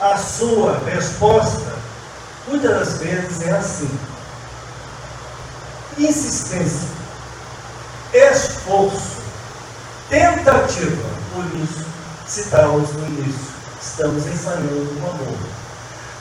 a 0.00 0.16
sua 0.16 0.78
resposta, 0.86 1.71
muitas 2.48 2.70
das 2.70 2.98
vezes 2.98 3.42
é 3.42 3.50
assim. 3.52 3.90
Insistência, 5.98 6.88
esforço, 8.12 9.22
tentativa. 10.08 11.12
Por 11.34 11.44
isso, 11.60 11.86
citamos 12.26 12.92
no 12.92 13.06
início, 13.06 13.54
estamos 13.80 14.26
ensaiando 14.26 15.00
o 15.00 15.10
amor. 15.10 15.38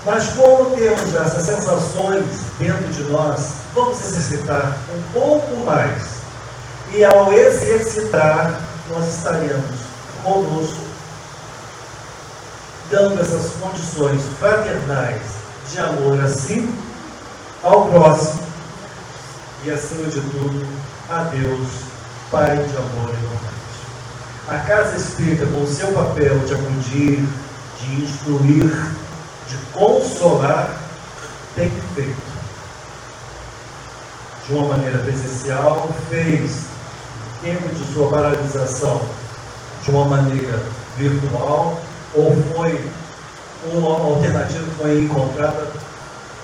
Mas 0.06 0.30
como 0.30 0.76
temos 0.76 1.16
essas 1.16 1.46
sensações 1.46 2.26
dentro 2.58 2.88
de 2.88 3.04
nós, 3.04 3.54
vamos 3.74 4.00
exercitar 4.00 4.78
um 4.94 5.14
pouco 5.14 5.56
mais. 5.66 6.22
E 6.94 7.06
ao 7.06 7.32
exercitar, 7.32 8.60
nós 8.90 9.08
estaremos 9.08 9.80
conosco, 10.24 10.82
dando 12.90 13.22
essas 13.22 13.52
condições 13.62 14.22
fraternais 14.40 15.41
de 15.72 15.80
amor 15.80 16.20
a 16.20 16.28
si, 16.28 16.70
ao 17.64 17.88
próximo 17.88 18.42
e, 19.64 19.72
acima 19.72 20.08
de 20.08 20.20
tudo, 20.20 20.68
a 21.10 21.24
Deus, 21.24 21.68
Pai 22.30 22.56
de 22.56 22.78
amor 22.78 23.10
e 23.10 23.18
bondade. 23.18 23.52
A 24.48 24.58
casa 24.60 24.96
espírita, 24.96 25.46
com 25.46 25.68
seu 25.68 25.92
papel 25.92 26.40
de 26.40 26.54
acudir, 26.54 27.28
de 27.80 28.04
instruir, 28.04 28.92
de 29.50 29.58
consolar 29.74 30.78
tem 31.56 31.70
feito. 31.94 32.32
De 34.48 34.54
uma 34.54 34.70
maneira 34.70 35.00
presencial, 35.00 35.90
fez 36.10 36.64
tempo 37.42 37.68
de 37.76 37.94
sua 37.94 38.10
paralisação 38.10 39.02
de 39.84 39.92
uma 39.92 40.06
maneira 40.06 40.64
virtual, 40.98 41.82
ou 42.14 42.36
foi 42.56 42.90
uma 43.66 43.96
alternativa 43.96 44.66
foi 44.78 45.02
encontrada, 45.02 45.68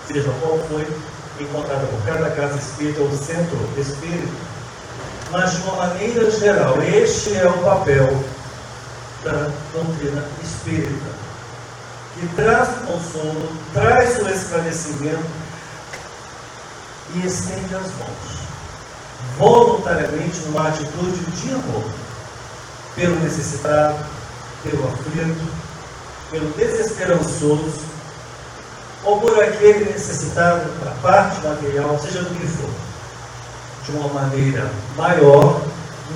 seja 0.08 0.32
qual 0.42 0.60
foi, 0.70 0.88
encontrada 1.40 1.86
por 1.88 2.06
cada 2.06 2.30
casa 2.32 2.58
espírita 2.58 3.02
ou 3.02 3.12
centro 3.12 3.58
espírita, 3.78 4.34
mas 5.32 5.52
de 5.52 5.62
uma 5.64 5.76
maneira 5.76 6.32
geral, 6.32 6.82
este 6.82 7.36
é 7.36 7.48
o 7.48 7.58
papel 7.64 8.24
da 9.24 9.50
doutrina 9.74 10.24
espírita, 10.44 11.10
que 12.16 12.28
traz 12.36 12.70
o 12.70 12.88
consolo, 12.88 13.52
traz 13.74 14.20
o 14.20 14.30
esclarecimento 14.30 15.26
e 17.16 17.26
estende 17.26 17.76
as 17.76 17.92
mãos, 17.98 18.48
voluntariamente 19.38 20.40
numa 20.46 20.68
atitude 20.68 21.20
de 21.32 21.52
amor, 21.52 21.84
pelo 22.96 23.20
necessitado, 23.20 23.98
pelo 24.64 24.88
aflito, 24.88 25.67
pelo 26.30 26.52
desesperançoso, 26.54 27.82
ou 29.04 29.22
por 29.22 29.42
aquele 29.42 29.86
necessitado 29.86 30.70
da 30.84 30.92
parte 31.02 31.46
material, 31.46 31.98
seja 32.00 32.24
do 32.24 32.36
que 32.36 32.48
for, 32.48 32.70
de 33.86 33.92
uma 33.92 34.10
maneira 34.10 34.70
maior, 34.98 35.62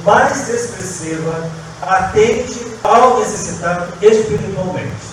mais 0.03 0.49
expressiva, 0.49 1.49
atende 1.81 2.67
ao 2.83 3.19
necessitado 3.19 3.93
espiritualmente, 4.01 5.11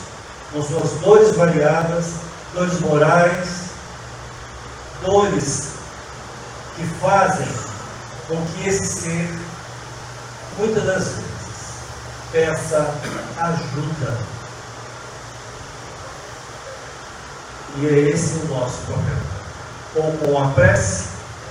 com 0.53 0.63
suas 0.63 0.91
dores 1.01 1.37
variadas, 1.37 2.07
dores 2.55 2.81
morais, 2.81 3.49
dores 5.05 5.69
que 6.77 6.85
fazem 7.01 7.49
com 8.27 8.37
que 8.47 8.69
esse 8.69 8.87
ser, 8.87 9.39
muitas 10.59 10.85
das 10.85 11.05
vezes, 11.05 11.29
peça 12.33 12.95
ajuda. 13.39 14.38
E 17.77 17.87
é 17.87 18.11
esse 18.11 18.39
o 18.39 18.49
nosso 18.49 18.79
problema. 18.87 19.21
Ou 19.95 20.13
com 20.13 20.43
a 20.43 20.49
prece, 20.53 21.05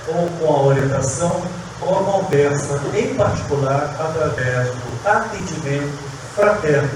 ou 0.08 0.28
com 0.38 0.54
a 0.54 0.62
orientação, 0.62 1.42
ou 1.80 1.98
a 1.98 2.04
conversa, 2.04 2.80
em 2.94 3.14
particular, 3.14 3.96
através 3.98 4.68
do 4.68 5.08
atendimento 5.08 5.98
fraterno 6.34 6.90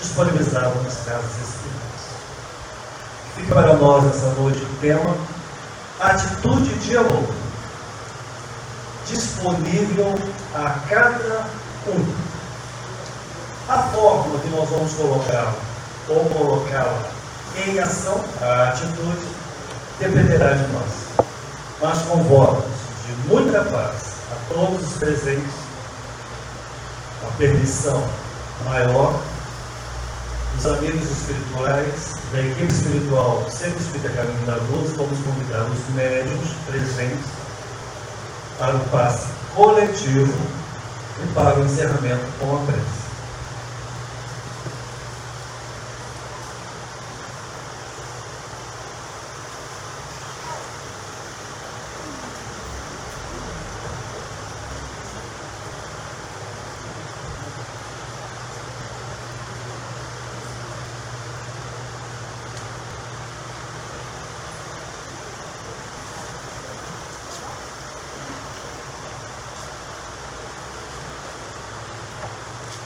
disponibilizado 0.00 0.82
nas 0.82 0.94
casas 1.04 1.30
espíritas. 1.30 1.76
Fica 3.36 3.54
para 3.54 3.74
nós 3.74 4.04
essa 4.06 4.30
noite 4.34 4.62
o 4.62 4.80
tema 4.80 5.16
Atitude 5.98 6.74
de 6.74 6.96
amor, 6.96 7.24
disponível 9.06 10.14
a 10.54 10.78
cada 10.88 11.46
um. 11.86 12.14
A 13.68 13.78
forma 13.84 14.38
que 14.40 14.48
nós 14.50 14.68
vamos 14.68 14.92
colocá-la, 14.92 15.54
ou 16.08 16.24
colocá-la 16.26 17.15
em 17.64 17.78
ação, 17.78 18.22
a 18.42 18.68
atitude, 18.68 19.26
dependerá 19.98 20.52
de 20.52 20.72
nós. 20.72 21.26
Mas 21.80 21.98
com 22.02 22.22
votos 22.24 22.64
de 23.06 23.28
muita 23.28 23.62
paz 23.64 24.16
a 24.32 24.54
todos 24.54 24.86
os 24.86 24.98
presentes, 24.98 25.54
a 27.26 27.30
permissão 27.38 28.02
maior 28.64 29.18
dos 30.54 30.66
amigos 30.66 31.10
espirituais, 31.10 32.14
da 32.32 32.40
equipe 32.40 32.72
espiritual 32.72 33.46
Sempre 33.50 33.80
Espírita 33.80 34.10
Caminho 34.10 34.46
da 34.46 34.56
Luz, 34.56 34.96
vamos 34.96 35.18
convidar 35.20 35.64
os 35.64 35.94
médios 35.94 36.50
presentes 36.66 37.26
para 38.58 38.74
o 38.74 38.80
passe 38.90 39.26
coletivo 39.54 40.34
e 41.22 41.34
para 41.34 41.58
o 41.58 41.64
encerramento 41.64 42.24
com 42.40 42.56
a 42.56 42.66
prece. 42.66 43.06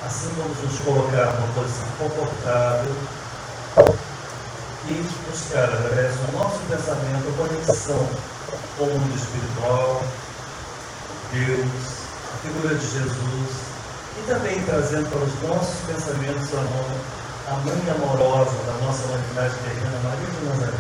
Assim 0.02 0.30
vamos 0.36 0.56
nos 0.62 0.78
colocar 0.80 1.34
numa 1.34 1.49
posição 1.60 1.86
confortável 1.98 2.96
e 4.88 4.94
buscar, 5.30 5.64
através 5.64 6.14
do 6.16 6.32
nosso 6.32 6.58
pensamento, 6.68 7.28
a 7.28 7.36
conexão 7.36 8.08
com 8.78 8.84
o 8.84 8.98
mundo 8.98 9.14
espiritual, 9.14 10.02
Deus, 11.32 11.68
a 12.32 12.38
figura 12.38 12.74
de 12.74 12.86
Jesus, 12.86 13.56
e 14.18 14.26
também 14.26 14.62
trazendo 14.62 15.08
para 15.10 15.20
os 15.20 15.48
nossos 15.48 15.80
pensamentos 15.86 16.48
a, 16.54 17.52
a 17.52 17.56
mãe 17.58 17.90
amorosa 17.90 18.56
da 18.66 18.72
nossa 18.84 19.04
humanidade 19.06 19.54
terrena, 19.64 20.00
Maria 20.02 20.26
de 20.26 20.46
Nazaré. 20.46 20.78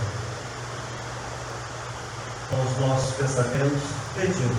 Com 2.48 2.62
os 2.62 2.88
nossos 2.88 3.14
pensamentos, 3.16 3.82
pedindo 4.16 4.56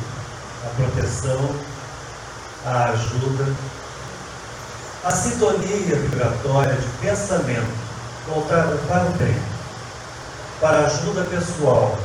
a 0.65 0.69
proteção, 0.75 1.55
a 2.65 2.85
ajuda, 2.91 3.53
a 5.03 5.09
sintonia 5.09 5.95
vibratória 5.95 6.75
de 6.75 6.87
pensamento 6.99 7.73
voltada 8.27 8.77
para 8.87 9.05
o 9.05 9.11
bem, 9.13 9.35
para 10.59 10.77
a 10.77 10.85
ajuda 10.85 11.23
pessoal, 11.23 11.97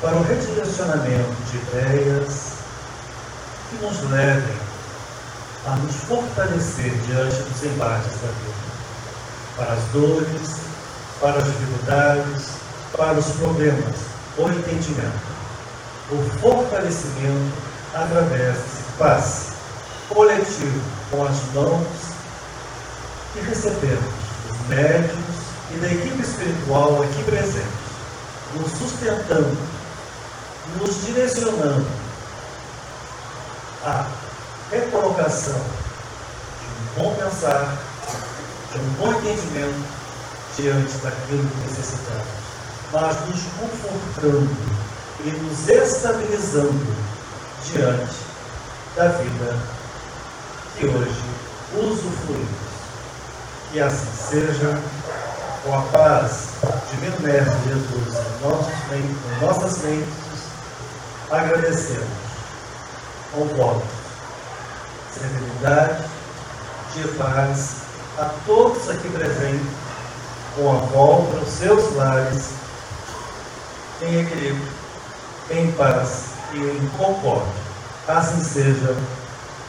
para 0.00 0.14
o 0.14 0.22
redirecionamento 0.22 1.34
de 1.50 1.56
ideias 1.56 2.52
que 3.68 3.84
nos 3.84 4.00
levem 4.10 4.56
a 5.66 5.76
nos 5.76 5.96
fortalecer 6.04 6.92
diante 7.06 7.42
dos 7.42 7.64
embates 7.64 8.12
da 8.20 8.28
vida, 8.28 8.54
para 9.56 9.72
as 9.72 9.82
dores, 9.92 10.56
para 11.20 11.38
as 11.38 11.44
dificuldades, 11.46 12.48
para 12.96 13.14
os 13.14 13.26
problemas, 13.32 13.96
o 14.38 14.48
entendimento, 14.48 15.34
o 16.12 16.30
fortalecimento 16.40 17.52
através 17.92 18.56
desse 18.56 18.84
passe 18.98 19.53
coletivo 20.08 20.80
com 21.10 21.24
as 21.24 21.36
mãos 21.54 21.86
que 23.32 23.40
recebemos 23.40 24.04
dos 24.48 24.68
médios 24.68 25.18
e 25.72 25.78
da 25.78 25.88
equipe 25.88 26.22
espiritual 26.22 27.02
aqui 27.02 27.22
presente, 27.24 27.66
nos 28.54 28.70
sustentando, 28.72 29.56
nos 30.80 31.06
direcionando 31.06 31.86
à 33.84 34.06
recolocação 34.70 35.60
de 35.60 37.00
um 37.00 37.02
bom 37.02 37.14
pensar, 37.14 37.76
de 38.72 38.78
um 38.78 38.90
bom 38.98 39.12
entendimento 39.12 39.84
diante 40.56 40.96
daquilo 40.98 41.48
que 41.48 41.68
necessitamos, 41.68 42.26
mas 42.92 43.28
nos 43.28 43.42
confortando 43.58 44.56
e 45.24 45.30
nos 45.30 45.68
estabilizando 45.68 46.96
diante 47.64 48.14
da 48.96 49.08
vida 49.08 49.73
que 50.76 50.86
hoje 50.86 51.22
usufruímos. 51.74 52.48
Que 53.72 53.80
assim 53.80 54.06
seja, 54.30 54.78
com 55.64 55.74
a 55.74 55.82
paz 55.82 56.48
Divino 56.90 57.20
Mestre 57.20 57.58
Jesus 57.66 58.16
em, 58.16 58.46
nossos, 58.46 58.74
em 58.92 59.44
nossas 59.44 59.78
mentes, 59.78 60.14
agradecemos 61.30 62.08
com 63.32 63.44
votos, 63.46 63.88
serenidade, 65.12 66.04
de 66.94 67.08
paz 67.18 67.76
a 68.18 68.30
todos 68.46 68.88
aqui 68.88 69.08
presentes, 69.08 69.66
com 70.54 70.70
a 70.70 70.76
volta 70.76 71.38
aos 71.38 71.48
seus 71.48 71.96
lares, 71.96 72.50
em 74.02 74.20
equilíbrio, 74.20 74.68
em 75.50 75.72
paz 75.72 76.26
e 76.52 76.58
em 76.58 76.88
concórdia. 76.96 77.52
Assim 78.06 78.42
seja, 78.44 78.96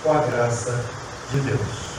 com 0.05 0.13
a 0.13 0.21
graça 0.21 0.85
de 1.31 1.39
Deus. 1.39 1.94